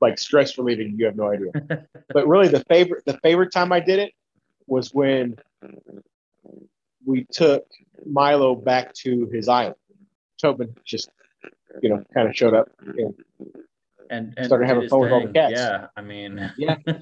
like 0.00 0.18
stress 0.18 0.56
relieving. 0.56 0.94
You 0.96 1.06
have 1.06 1.16
no 1.16 1.30
idea. 1.30 1.50
but 2.14 2.26
really, 2.28 2.48
the 2.48 2.64
favorite 2.64 3.04
the 3.04 3.18
favorite 3.18 3.52
time 3.52 3.72
I 3.72 3.80
did 3.80 3.98
it 3.98 4.12
was 4.66 4.94
when 4.94 5.36
we 7.04 7.26
took 7.32 7.64
Milo 8.06 8.54
back 8.54 8.92
to 8.94 9.26
his 9.32 9.48
island. 9.48 9.76
Tobin 10.40 10.74
just, 10.84 11.10
you 11.82 11.88
know, 11.90 12.02
kind 12.14 12.28
of 12.28 12.36
showed 12.36 12.54
up 12.54 12.68
and 12.80 13.14
And, 14.10 14.34
and 14.36 14.46
Started 14.46 14.66
having 14.66 14.88
fun 14.88 15.00
with 15.00 15.12
all 15.12 15.26
the 15.26 15.32
cats. 15.32 15.52
Yeah. 15.56 15.86
I 15.96 16.02
mean, 16.02 16.50
Yeah. 16.56 16.76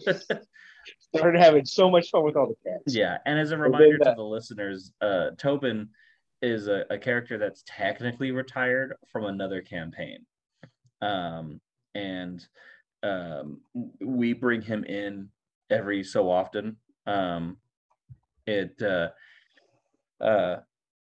started 1.15 1.41
having 1.41 1.65
so 1.65 1.91
much 1.91 2.11
fun 2.11 2.25
with 2.25 2.37
all 2.37 2.49
the 2.49 2.71
cats. 2.71 2.95
Yeah, 2.95 3.19
and 3.27 3.39
as 3.39 3.49
a 3.49 3.51
then, 3.51 3.61
reminder 3.61 3.99
to 3.99 4.11
uh, 4.11 4.15
the 4.15 4.23
listeners, 4.23 4.93
uh, 5.01 5.31
Tobin 5.39 5.89
is 6.43 6.69
a, 6.69 6.85
a 6.91 6.99
character 6.99 7.39
that's 7.39 7.65
technically 7.67 8.31
retired 8.31 8.95
from 9.11 9.25
another 9.25 9.61
campaign, 9.63 10.25
um, 11.01 11.61
and 11.95 12.47
um, 13.03 13.61
we 14.01 14.33
bring 14.33 14.63
him 14.63 14.85
in 14.85 15.29
every 15.71 16.05
so 16.05 16.31
often. 16.31 16.77
Um, 17.07 17.57
it, 18.47 18.81
uh, 18.83 19.09
uh, 20.21 20.57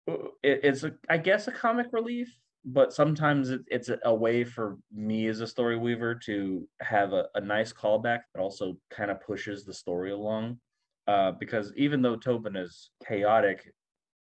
it, 0.08 0.62
it's 0.64 0.84
a, 0.84 0.94
I 1.10 1.18
guess 1.18 1.48
a 1.48 1.52
comic 1.52 1.88
relief, 1.92 2.36
but 2.66 2.94
sometimes 2.94 3.50
it, 3.50 3.62
it's 3.68 3.90
a, 3.90 4.00
a 4.06 4.14
way 4.14 4.44
for 4.44 4.78
me 4.92 5.28
as 5.28 5.42
a 5.42 5.48
story 5.48 5.78
weaver 5.78 6.16
to 6.26 6.68
have 6.82 7.14
a, 7.14 7.28
a 7.36 7.42
nice 7.42 7.74
callback 7.74 8.22
that 8.34 8.42
also 8.42 8.78
kind 8.90 9.12
of 9.12 9.22
pushes 9.22 9.66
the 9.66 9.74
story 9.74 10.12
along 10.12 10.60
uh, 11.08 11.32
because 11.32 11.74
even 11.76 12.02
though 12.02 12.16
Tobin 12.16 12.56
is 12.56 12.92
chaotic, 13.08 13.74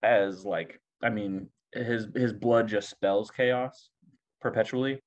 as 0.02 0.44
like 0.44 0.80
I 1.02 1.10
mean, 1.10 1.48
his 1.72 2.06
his 2.14 2.32
blood 2.32 2.68
just 2.68 2.90
spells 2.90 3.30
chaos 3.30 3.90
perpetually. 4.40 5.00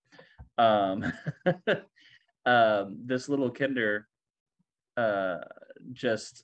Um, 0.57 1.11
um, 2.45 2.97
this 3.05 3.29
little 3.29 3.51
Kender, 3.51 4.03
uh, 4.97 5.37
just 5.93 6.43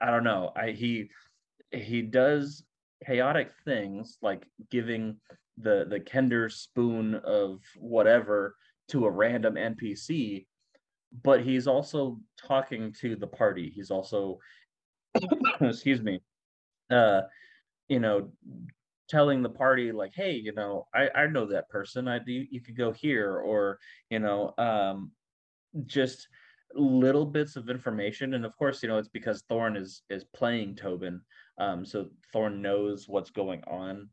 I 0.00 0.10
don't 0.10 0.24
know. 0.24 0.52
I 0.56 0.72
he 0.72 1.10
he 1.72 2.02
does 2.02 2.64
chaotic 3.06 3.52
things 3.64 4.18
like 4.22 4.46
giving 4.70 5.16
the 5.58 5.86
the 5.88 6.00
Kender 6.00 6.50
spoon 6.50 7.14
of 7.16 7.60
whatever 7.78 8.56
to 8.88 9.06
a 9.06 9.10
random 9.10 9.54
NPC 9.54 10.46
but 11.22 11.42
he's 11.42 11.66
also 11.66 12.18
talking 12.38 12.92
to 13.00 13.16
the 13.16 13.26
party. 13.26 13.70
He's 13.74 13.90
also, 13.90 14.38
excuse 15.60 16.00
me, 16.02 16.20
uh, 16.90 17.22
you 17.88 18.00
know, 18.00 18.30
telling 19.08 19.42
the 19.42 19.50
party 19.50 19.90
like, 19.90 20.12
hey, 20.14 20.32
you 20.32 20.52
know, 20.52 20.86
I 20.94 21.08
I 21.14 21.26
know 21.26 21.46
that 21.46 21.68
person. 21.68 22.06
I 22.06 22.20
do. 22.20 22.46
You 22.50 22.60
could 22.60 22.76
go 22.76 22.92
here, 22.92 23.36
or 23.36 23.78
you 24.08 24.20
know, 24.20 24.54
um, 24.58 25.10
just 25.86 26.28
little 26.74 27.26
bits 27.26 27.56
of 27.56 27.68
information. 27.68 28.34
And 28.34 28.44
of 28.44 28.56
course, 28.56 28.82
you 28.82 28.88
know, 28.88 28.98
it's 28.98 29.08
because 29.08 29.42
Thorn 29.48 29.76
is 29.76 30.02
is 30.10 30.24
playing 30.24 30.76
Tobin, 30.76 31.20
um, 31.60 31.84
so 31.84 32.06
Thorn 32.32 32.60
knows 32.60 33.06
what's 33.06 33.30
going 33.30 33.62
on 33.68 34.08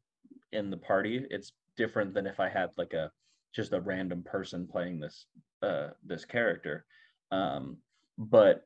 in 0.51 0.69
the 0.69 0.77
party. 0.77 1.25
It's 1.31 1.53
different 1.77 2.13
than 2.13 2.27
if 2.27 2.39
I 2.39 2.49
had 2.49 2.69
like 2.77 2.93
a 2.93 3.11
just 3.55 3.73
a 3.73 3.81
random 3.81 4.23
person 4.23 4.67
playing 4.67 4.99
this 4.99 5.25
uh 5.63 5.87
this 6.05 6.25
character 6.25 6.85
um 7.31 7.77
but 8.17 8.61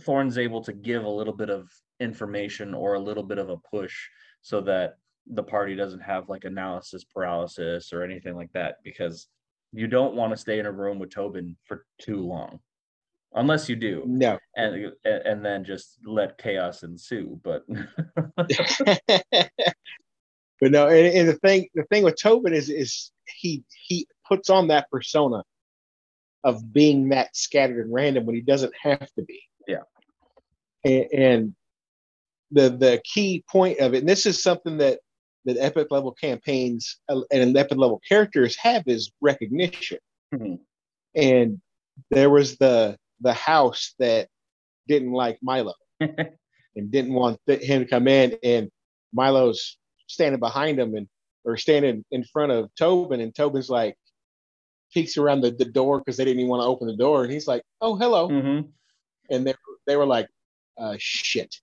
thorn's 0.00 0.38
able 0.38 0.62
to 0.62 0.72
give 0.72 1.04
a 1.04 1.08
little 1.08 1.34
bit 1.34 1.50
of 1.50 1.68
information 2.00 2.72
or 2.72 2.94
a 2.94 3.00
little 3.00 3.22
bit 3.22 3.38
of 3.38 3.50
a 3.50 3.58
push 3.70 3.94
so 4.40 4.60
that 4.60 4.94
the 5.26 5.42
party 5.42 5.74
doesn't 5.76 6.00
have 6.00 6.28
like 6.28 6.44
analysis 6.44 7.04
paralysis 7.04 7.92
or 7.92 8.02
anything 8.02 8.34
like 8.34 8.52
that 8.52 8.76
because 8.84 9.28
you 9.72 9.86
don't 9.86 10.14
want 10.14 10.32
to 10.32 10.36
stay 10.36 10.58
in 10.58 10.66
a 10.66 10.72
room 10.72 10.98
with 10.98 11.10
tobin 11.10 11.56
for 11.64 11.84
too 12.00 12.20
long 12.20 12.58
unless 13.34 13.68
you 13.68 13.76
do 13.76 14.02
No. 14.06 14.38
and 14.56 14.92
and 15.04 15.44
then 15.44 15.64
just 15.64 15.98
let 16.06 16.38
chaos 16.38 16.82
ensue 16.82 17.38
but 17.42 17.64
but 20.60 20.70
no, 20.72 20.88
and, 20.88 21.06
and 21.06 21.28
the 21.28 21.38
thing 21.42 21.68
the 21.74 21.84
thing 21.84 22.02
with 22.02 22.16
Tobin 22.20 22.54
is 22.54 22.70
is 22.70 23.10
he 23.40 23.62
he 23.86 24.06
puts 24.26 24.50
on 24.50 24.68
that 24.68 24.90
persona 24.90 25.42
of 26.44 26.72
being 26.72 27.08
that 27.10 27.34
scattered 27.36 27.84
and 27.84 27.92
random 27.94 28.24
when 28.24 28.34
he 28.36 28.40
doesn't 28.40 28.72
have 28.80 29.10
to 29.14 29.22
be. 29.22 29.42
Yeah. 29.66 29.82
And, 30.84 31.06
and 31.12 31.54
the 32.50 32.70
the 32.70 33.02
key 33.04 33.44
point 33.50 33.80
of 33.80 33.94
it, 33.94 33.98
and 33.98 34.08
this 34.08 34.26
is 34.26 34.42
something 34.42 34.78
that 34.78 35.00
that 35.44 35.56
epic 35.58 35.88
level 35.90 36.12
campaigns 36.12 36.98
uh, 37.08 37.20
and 37.32 37.56
epic 37.56 37.78
level 37.78 38.00
characters 38.08 38.56
have 38.56 38.84
is 38.86 39.12
recognition. 39.20 39.98
Mhm. 40.34 40.58
And 41.14 41.60
there 42.10 42.30
was 42.30 42.56
the 42.58 42.96
the 43.20 43.32
house 43.32 43.94
that 43.98 44.28
didn't 44.88 45.12
like 45.12 45.38
Milo 45.42 45.74
and 46.00 46.90
didn't 46.90 47.14
want 47.14 47.40
th- 47.46 47.62
him 47.62 47.82
to 47.84 47.88
come 47.90 48.08
in, 48.08 48.36
and 48.42 48.70
Milo's 49.12 49.78
standing 50.06 50.40
behind 50.40 50.78
him 50.78 50.94
and 50.94 51.08
or 51.44 51.56
standing 51.56 52.04
in 52.10 52.24
front 52.24 52.52
of 52.52 52.70
Tobin, 52.76 53.20
and 53.20 53.34
Tobin's 53.34 53.70
like 53.70 53.96
peeks 54.92 55.16
around 55.16 55.40
the, 55.42 55.50
the 55.52 55.64
door 55.64 55.98
because 55.98 56.16
they 56.16 56.24
didn't 56.24 56.40
even 56.40 56.50
want 56.50 56.62
to 56.62 56.66
open 56.66 56.86
the 56.88 56.96
door, 56.96 57.24
and 57.24 57.32
he's 57.32 57.46
like, 57.46 57.62
"Oh, 57.80 57.96
hello," 57.96 58.28
Mhm. 58.28 58.68
and 59.30 59.46
they 59.46 59.54
they 59.86 59.96
were 59.96 60.06
like, 60.06 60.28
uh, 60.78 60.96
"Shit," 60.98 61.56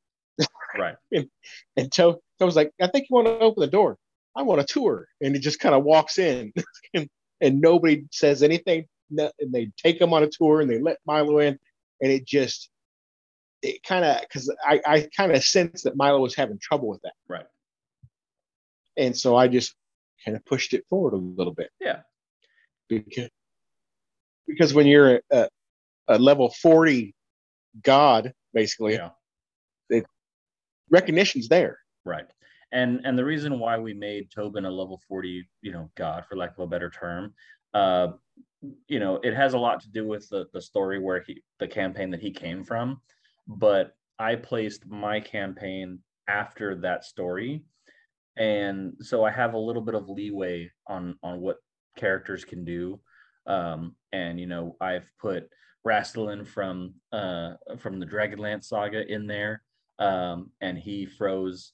right. 0.77 0.95
And 1.77 1.91
to- 1.93 2.19
Tobin's 2.39 2.55
like, 2.55 2.71
"I 2.81 2.87
think 2.87 3.07
you 3.09 3.15
want 3.15 3.27
to 3.27 3.39
open 3.39 3.61
the 3.61 3.67
door. 3.67 3.97
I 4.35 4.41
want 4.43 4.61
a 4.61 4.65
tour," 4.65 5.07
and 5.21 5.35
he 5.35 5.41
just 5.41 5.59
kind 5.59 5.75
of 5.75 5.83
walks 5.83 6.17
in, 6.17 6.51
and, 6.93 7.07
and 7.41 7.61
nobody 7.61 8.05
says 8.11 8.41
anything, 8.43 8.85
and 9.17 9.51
they 9.51 9.71
take 9.77 9.99
him 9.99 10.13
on 10.13 10.23
a 10.23 10.29
tour, 10.29 10.61
and 10.61 10.69
they 10.69 10.79
let 10.79 10.97
Milo 11.05 11.39
in, 11.39 11.57
and 12.01 12.11
it 12.11 12.25
just 12.25 12.69
it 13.61 13.83
kind 13.83 14.03
of 14.05 14.21
because 14.21 14.53
I, 14.65 14.81
I 14.85 15.09
kind 15.15 15.31
of 15.31 15.43
sensed 15.43 15.85
that 15.85 15.95
Milo 15.95 16.19
was 16.19 16.35
having 16.35 16.59
trouble 16.59 16.89
with 16.89 17.01
that. 17.03 17.13
Right. 17.27 17.45
And 18.97 19.17
so 19.17 19.35
I 19.35 19.47
just 19.47 19.75
kind 20.23 20.37
of 20.37 20.45
pushed 20.45 20.73
it 20.73 20.85
forward 20.89 21.13
a 21.13 21.17
little 21.17 21.53
bit. 21.53 21.69
Yeah. 21.79 22.01
Because 22.89 23.29
because 24.47 24.73
when 24.73 24.87
you're 24.87 25.21
a, 25.31 25.47
a 26.09 26.19
level 26.19 26.53
40 26.61 27.15
god, 27.81 28.33
basically, 28.53 28.93
yeah 28.93 29.09
recognition's 30.93 31.49
there. 31.49 31.79
Right. 32.05 32.25
And 32.71 33.01
and 33.03 33.17
the 33.17 33.25
reason 33.25 33.59
why 33.59 33.77
we 33.77 33.93
made 33.93 34.29
Tobin 34.33 34.65
a 34.65 34.71
level 34.71 35.01
40, 35.07 35.47
you 35.61 35.71
know, 35.71 35.89
god 35.95 36.25
for 36.29 36.37
lack 36.37 36.51
of 36.57 36.59
a 36.59 36.67
better 36.67 36.89
term, 36.89 37.33
uh, 37.73 38.09
you 38.87 38.99
know, 38.99 39.19
it 39.23 39.33
has 39.33 39.53
a 39.53 39.59
lot 39.59 39.81
to 39.81 39.89
do 39.89 40.07
with 40.07 40.27
the 40.29 40.45
the 40.53 40.61
story 40.61 40.99
where 40.99 41.21
he 41.21 41.43
the 41.59 41.67
campaign 41.67 42.11
that 42.11 42.21
he 42.21 42.31
came 42.31 42.63
from, 42.63 43.01
but 43.47 43.95
I 44.19 44.35
placed 44.35 44.87
my 44.87 45.19
campaign 45.19 45.99
after 46.27 46.75
that 46.75 47.03
story. 47.03 47.63
And 48.37 48.93
so 48.99 49.23
I 49.23 49.31
have 49.31 49.53
a 49.53 49.59
little 49.59 49.81
bit 49.81 49.95
of 49.95 50.09
leeway 50.09 50.71
on 50.87 51.17
on 51.23 51.39
what 51.41 51.57
characters 51.97 52.45
can 52.45 52.65
do. 52.65 52.99
Um, 53.45 53.95
and 54.11 54.39
you 54.39 54.47
know, 54.47 54.75
I've 54.79 55.09
put 55.19 55.49
Raistlin 55.85 56.47
from 56.47 56.95
uh 57.11 57.55
from 57.77 57.99
the 57.99 58.05
Dragonlance 58.05 58.65
saga 58.65 59.05
in 59.11 59.27
there 59.27 59.63
um, 59.99 60.51
and 60.61 60.77
he 60.77 61.05
froze 61.05 61.73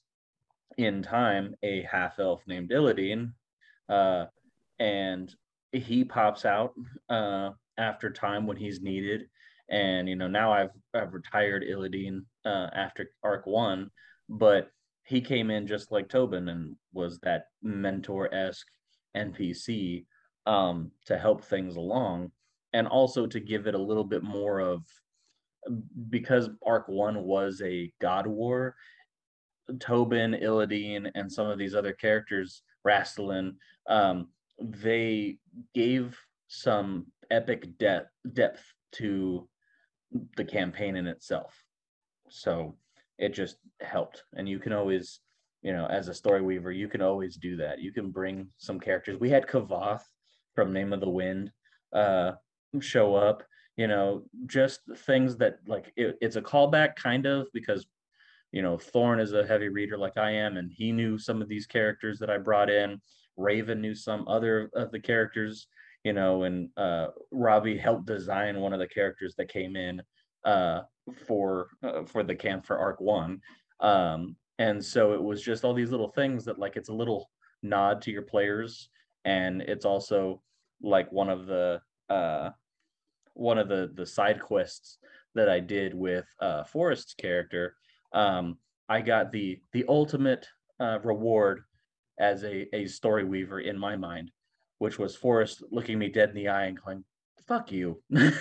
in 0.76 1.02
time 1.02 1.54
a 1.62 1.86
half 1.90 2.18
elf 2.18 2.42
named 2.46 2.70
Illidan, 2.70 3.32
uh, 3.88 4.26
and 4.78 5.34
he 5.72 6.04
pops 6.04 6.44
out 6.44 6.72
uh, 7.08 7.50
after 7.78 8.10
time 8.10 8.46
when 8.46 8.56
he's 8.56 8.80
needed. 8.80 9.28
And 9.68 10.08
you 10.08 10.16
know 10.16 10.26
now 10.26 10.52
I've 10.52 10.70
I've 10.94 11.14
retired 11.14 11.62
Illidan 11.62 12.24
uh, 12.44 12.68
after 12.74 13.10
arc 13.22 13.46
one, 13.46 13.90
but 14.28 14.68
he 15.04 15.20
came 15.20 15.50
in 15.50 15.66
just 15.66 15.92
like 15.92 16.08
Tobin 16.08 16.48
and 16.48 16.76
was 16.92 17.18
that 17.20 17.44
mentor 17.62 18.32
esque 18.34 18.66
NPC 19.16 20.06
um, 20.46 20.90
to 21.06 21.16
help 21.16 21.44
things 21.44 21.76
along, 21.76 22.32
and 22.72 22.88
also 22.88 23.26
to 23.28 23.38
give 23.38 23.68
it 23.68 23.74
a 23.74 23.82
little 23.82 24.04
bit 24.04 24.24
more 24.24 24.60
of 24.60 24.82
because 26.08 26.48
arc 26.64 26.88
one 26.88 27.22
was 27.22 27.60
a 27.62 27.92
god 28.00 28.26
war 28.26 28.74
tobin 29.78 30.32
illidan 30.32 31.10
and 31.14 31.30
some 31.30 31.46
of 31.46 31.58
these 31.58 31.74
other 31.74 31.92
characters 31.92 32.62
Raistlin 32.86 33.56
um, 33.88 34.28
they 34.60 35.38
gave 35.74 36.18
some 36.48 37.06
epic 37.30 37.78
depth 37.78 38.10
depth 38.32 38.62
to 38.92 39.48
the 40.36 40.44
campaign 40.44 40.96
in 40.96 41.06
itself. 41.06 41.54
So 42.28 42.76
it 43.18 43.34
just 43.34 43.56
helped. 43.80 44.24
And 44.34 44.48
you 44.48 44.58
can 44.58 44.72
always 44.72 45.20
you 45.62 45.72
know 45.72 45.86
as 45.86 46.08
a 46.08 46.14
story 46.14 46.40
weaver 46.40 46.72
you 46.72 46.88
can 46.88 47.02
always 47.02 47.36
do 47.36 47.56
that. 47.56 47.80
You 47.80 47.92
can 47.92 48.10
bring 48.10 48.48
some 48.58 48.80
characters. 48.80 49.18
We 49.20 49.30
had 49.30 49.46
Kvothe 49.46 50.02
from 50.54 50.72
name 50.72 50.92
of 50.92 51.00
the 51.00 51.08
wind 51.08 51.50
uh 51.92 52.32
show 52.80 53.14
up 53.14 53.42
you 53.76 53.86
know 53.88 54.22
just 54.46 54.80
things 55.06 55.36
that 55.36 55.58
like 55.66 55.92
it, 55.96 56.16
it's 56.20 56.36
a 56.36 56.42
callback 56.42 56.94
kind 56.96 57.26
of 57.26 57.46
because 57.52 57.86
you 58.52 58.62
know 58.62 58.76
thorn 58.76 59.18
is 59.18 59.32
a 59.32 59.46
heavy 59.46 59.68
reader 59.68 59.98
like 59.98 60.16
i 60.16 60.30
am 60.30 60.56
and 60.56 60.70
he 60.70 60.92
knew 60.92 61.18
some 61.18 61.40
of 61.42 61.48
these 61.48 61.66
characters 61.66 62.18
that 62.18 62.30
i 62.30 62.38
brought 62.38 62.70
in 62.70 63.00
raven 63.36 63.80
knew 63.80 63.94
some 63.94 64.26
other 64.28 64.70
of 64.74 64.90
the 64.90 65.00
characters 65.00 65.66
you 66.04 66.12
know 66.12 66.42
and 66.44 66.68
uh 66.76 67.06
robbie 67.30 67.76
helped 67.76 68.06
design 68.06 68.60
one 68.60 68.72
of 68.72 68.78
the 68.78 68.88
characters 68.88 69.34
that 69.36 69.48
came 69.48 69.76
in 69.76 70.00
uh 70.44 70.80
for 71.26 71.68
uh, 71.82 72.04
for 72.04 72.22
the 72.22 72.34
camp 72.34 72.66
for 72.66 72.78
arc 72.78 73.00
one. 73.00 73.40
Um 73.80 74.36
and 74.58 74.84
so 74.84 75.14
it 75.14 75.22
was 75.22 75.42
just 75.42 75.64
all 75.64 75.72
these 75.72 75.90
little 75.90 76.10
things 76.10 76.44
that 76.44 76.58
like 76.58 76.76
it's 76.76 76.90
a 76.90 76.94
little 76.94 77.30
nod 77.62 78.02
to 78.02 78.10
your 78.10 78.22
players 78.22 78.90
and 79.24 79.62
it's 79.62 79.84
also 79.84 80.42
like 80.82 81.10
one 81.12 81.28
of 81.28 81.46
the 81.46 81.80
uh 82.08 82.50
one 83.34 83.58
of 83.58 83.68
the 83.68 83.90
the 83.94 84.06
side 84.06 84.40
quests 84.40 84.98
that 85.34 85.48
I 85.48 85.60
did 85.60 85.94
with 85.94 86.26
uh 86.40 86.64
Forrest's 86.64 87.14
character. 87.14 87.74
Um 88.12 88.58
I 88.88 89.00
got 89.00 89.32
the 89.32 89.60
the 89.72 89.84
ultimate 89.88 90.46
uh 90.78 90.98
reward 91.02 91.62
as 92.18 92.44
a 92.44 92.66
a 92.74 92.86
story 92.86 93.24
weaver 93.24 93.60
in 93.60 93.78
my 93.78 93.96
mind 93.96 94.30
which 94.78 94.98
was 94.98 95.14
Forrest 95.14 95.62
looking 95.70 95.98
me 95.98 96.08
dead 96.08 96.30
in 96.30 96.34
the 96.34 96.48
eye 96.48 96.66
and 96.66 96.80
going 96.80 97.04
fuck 97.46 97.72
you 97.72 98.00
and 98.10 98.32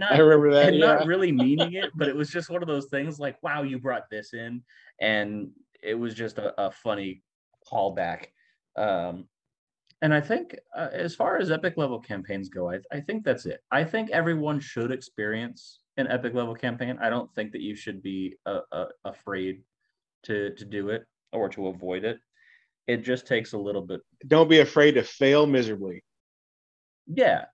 not, 0.00 0.12
I 0.12 0.18
remember 0.18 0.54
that. 0.54 0.68
and 0.68 0.76
yeah. 0.76 0.86
not 0.86 1.06
really 1.06 1.30
meaning 1.46 1.74
it 1.74 1.90
but 1.94 2.08
it 2.08 2.16
was 2.16 2.30
just 2.30 2.48
one 2.48 2.62
of 2.62 2.68
those 2.68 2.86
things 2.86 3.18
like 3.18 3.36
wow 3.42 3.62
you 3.62 3.78
brought 3.78 4.08
this 4.10 4.32
in 4.32 4.62
and 4.98 5.50
it 5.82 5.94
was 5.94 6.14
just 6.14 6.38
a, 6.38 6.58
a 6.60 6.70
funny 6.70 7.22
callback 7.70 8.28
um 8.76 9.26
and 10.00 10.14
i 10.14 10.22
think 10.22 10.56
uh, 10.74 10.88
as 10.90 11.14
far 11.14 11.36
as 11.36 11.50
epic 11.50 11.74
level 11.76 12.00
campaigns 12.00 12.48
go 12.48 12.70
I, 12.70 12.78
I 12.90 13.00
think 13.00 13.24
that's 13.24 13.44
it 13.44 13.60
i 13.70 13.84
think 13.84 14.10
everyone 14.10 14.58
should 14.58 14.90
experience 14.90 15.80
an 15.98 16.08
epic 16.08 16.32
level 16.32 16.54
campaign 16.54 16.98
i 17.02 17.10
don't 17.10 17.30
think 17.34 17.52
that 17.52 17.60
you 17.60 17.74
should 17.74 18.02
be 18.02 18.36
uh, 18.46 18.60
uh, 18.72 18.86
afraid 19.04 19.60
to 20.24 20.54
to 20.54 20.64
do 20.64 20.90
it 20.90 21.04
or 21.32 21.48
to 21.50 21.68
avoid 21.68 22.04
it. 22.04 22.18
It 22.86 22.98
just 23.04 23.26
takes 23.26 23.52
a 23.52 23.58
little 23.58 23.82
bit. 23.82 24.00
Don't 24.26 24.48
be 24.48 24.60
afraid 24.60 24.92
to 24.92 25.02
fail 25.02 25.46
miserably. 25.46 26.02
yeah. 27.06 27.44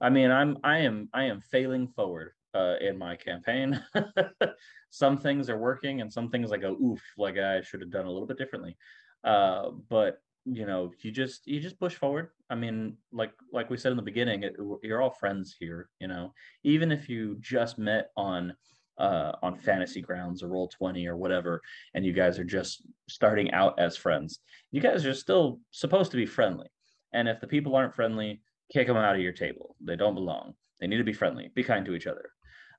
I 0.00 0.10
mean 0.10 0.30
i'm 0.30 0.58
i 0.64 0.78
am 0.78 1.08
i 1.14 1.24
am 1.24 1.40
failing 1.40 1.88
forward 1.88 2.32
uh 2.54 2.76
in 2.80 2.98
my 2.98 3.16
campaign. 3.16 3.80
Some 4.90 5.18
things 5.18 5.48
are 5.50 5.58
working 5.58 6.00
and 6.00 6.12
some 6.12 6.30
things 6.30 6.52
i 6.52 6.56
go 6.56 6.72
oof 6.82 7.02
like 7.18 7.36
i 7.38 7.60
should 7.62 7.80
have 7.80 7.90
done 7.90 8.06
a 8.06 8.10
little 8.10 8.26
bit 8.26 8.38
differently. 8.38 8.76
Uh 9.24 9.70
but 9.88 10.18
you 10.44 10.66
know 10.66 10.92
you 11.00 11.10
just 11.10 11.46
you 11.46 11.60
just 11.60 11.78
push 11.80 11.94
forward. 11.94 12.28
I 12.50 12.54
mean 12.54 12.96
like 13.12 13.32
like 13.52 13.70
we 13.70 13.76
said 13.78 13.92
in 13.92 13.96
the 13.96 14.02
beginning 14.02 14.42
it, 14.42 14.56
you're 14.82 15.00
all 15.02 15.10
friends 15.10 15.56
here 15.58 15.88
you 16.00 16.08
know. 16.08 16.32
Even 16.64 16.92
if 16.92 17.08
you 17.08 17.36
just 17.40 17.78
met 17.78 18.10
on 18.16 18.54
uh 18.98 19.32
on 19.42 19.56
fantasy 19.56 20.00
grounds 20.00 20.42
or 20.42 20.48
roll 20.48 20.68
20 20.68 21.06
or 21.08 21.16
whatever 21.16 21.60
and 21.94 22.04
you 22.04 22.12
guys 22.12 22.38
are 22.38 22.44
just 22.44 22.82
starting 23.08 23.50
out 23.50 23.78
as 23.78 23.96
friends 23.96 24.38
you 24.70 24.80
guys 24.80 25.04
are 25.04 25.14
still 25.14 25.58
supposed 25.72 26.10
to 26.12 26.16
be 26.16 26.26
friendly 26.26 26.68
and 27.12 27.28
if 27.28 27.40
the 27.40 27.46
people 27.46 27.74
aren't 27.74 27.94
friendly 27.94 28.40
kick 28.72 28.86
them 28.86 28.96
out 28.96 29.14
of 29.14 29.20
your 29.20 29.32
table. 29.32 29.76
They 29.80 29.96
don't 29.96 30.14
belong. 30.14 30.54
They 30.80 30.86
need 30.86 30.98
to 30.98 31.04
be 31.04 31.12
friendly. 31.12 31.50
Be 31.54 31.62
kind 31.62 31.84
to 31.86 31.94
each 31.94 32.06
other. 32.06 32.30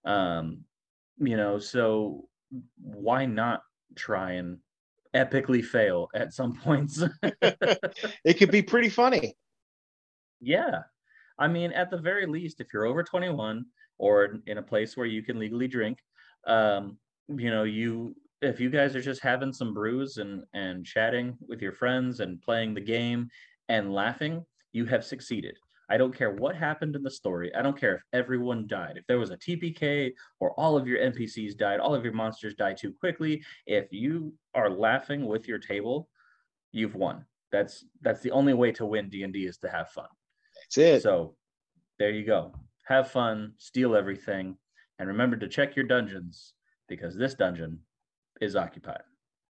Um, 0.04 0.64
you 1.18 1.38
know, 1.38 1.60
so 1.60 2.28
why 2.82 3.26
not 3.26 3.62
try 3.96 4.34
and 4.34 4.58
epically 5.16 5.64
fail 5.64 6.10
at 6.14 6.34
some 6.34 6.56
points? 6.58 7.02
It 8.24 8.38
could 8.38 8.52
be 8.52 8.62
pretty 8.62 8.90
funny. 8.90 9.36
yeah. 10.42 10.82
I 11.38 11.48
mean, 11.48 11.72
at 11.72 11.90
the 11.90 11.98
very 11.98 12.26
least, 12.26 12.62
if 12.62 12.68
you're 12.74 12.86
over 12.86 13.04
21 13.04 13.66
or 13.98 14.38
in 14.46 14.58
a 14.58 14.64
place 14.64 14.96
where 14.96 15.06
you 15.06 15.22
can 15.22 15.40
legally 15.40 15.68
drink, 15.68 16.00
um, 16.48 16.98
you 17.28 17.50
know, 17.50 17.64
you 17.64 18.16
if 18.42 18.60
you 18.60 18.70
guys 18.70 18.96
are 18.96 19.02
just 19.02 19.22
having 19.22 19.54
some 19.54 19.74
brews 19.74 20.18
and 20.18 20.44
and 20.54 20.86
chatting 20.86 21.38
with 21.48 21.62
your 21.62 21.72
friends 21.72 22.20
and 22.20 22.42
playing 22.42 22.74
the 22.74 22.82
game 22.82 23.30
and 23.70 23.94
laughing, 23.94 24.46
you 24.74 24.86
have 24.86 25.04
succeeded. 25.04 25.58
I 25.90 25.98
don't 25.98 26.16
care 26.16 26.32
what 26.32 26.56
happened 26.56 26.96
in 26.96 27.04
the 27.04 27.12
story. 27.12 27.54
I 27.54 27.62
don't 27.62 27.80
care 27.80 27.96
if 27.96 28.02
everyone 28.12 28.66
died. 28.66 28.98
If 28.98 29.06
there 29.08 29.20
was 29.20 29.30
a 29.30 29.38
TPK 29.38 30.12
or 30.40 30.52
all 30.60 30.78
of 30.78 30.88
your 30.88 31.00
NPCs 31.00 31.58
died, 31.58 31.80
all 31.80 31.94
of 31.94 32.04
your 32.04 32.14
monsters 32.14 32.56
died 32.56 32.78
too 32.78 32.92
quickly. 32.92 33.44
If 33.68 33.92
you 33.92 34.34
are 34.56 34.70
laughing 34.70 35.28
with 35.28 35.48
your 35.48 35.60
table, 35.60 36.10
you've 36.72 36.96
won. 36.96 37.26
That's 37.52 37.86
that's 38.02 38.22
the 38.22 38.32
only 38.32 38.54
way 38.54 38.72
to 38.74 38.86
win 38.86 39.10
D&D 39.10 39.46
is 39.46 39.58
to 39.60 39.70
have 39.70 39.90
fun. 39.90 40.08
That's 40.76 40.98
it. 40.98 41.04
So 41.04 41.36
there 42.00 42.12
you 42.12 42.26
go. 42.26 42.54
Have 42.88 43.12
fun, 43.12 43.54
steal 43.58 43.96
everything, 43.96 44.58
and 45.00 45.08
remember 45.08 45.38
to 45.38 45.48
check 45.48 45.76
your 45.76 45.86
dungeons 45.86 46.54
because 46.88 47.16
this 47.16 47.34
dungeon 47.34 47.80
is 48.42 48.56
occupied. 48.56 49.02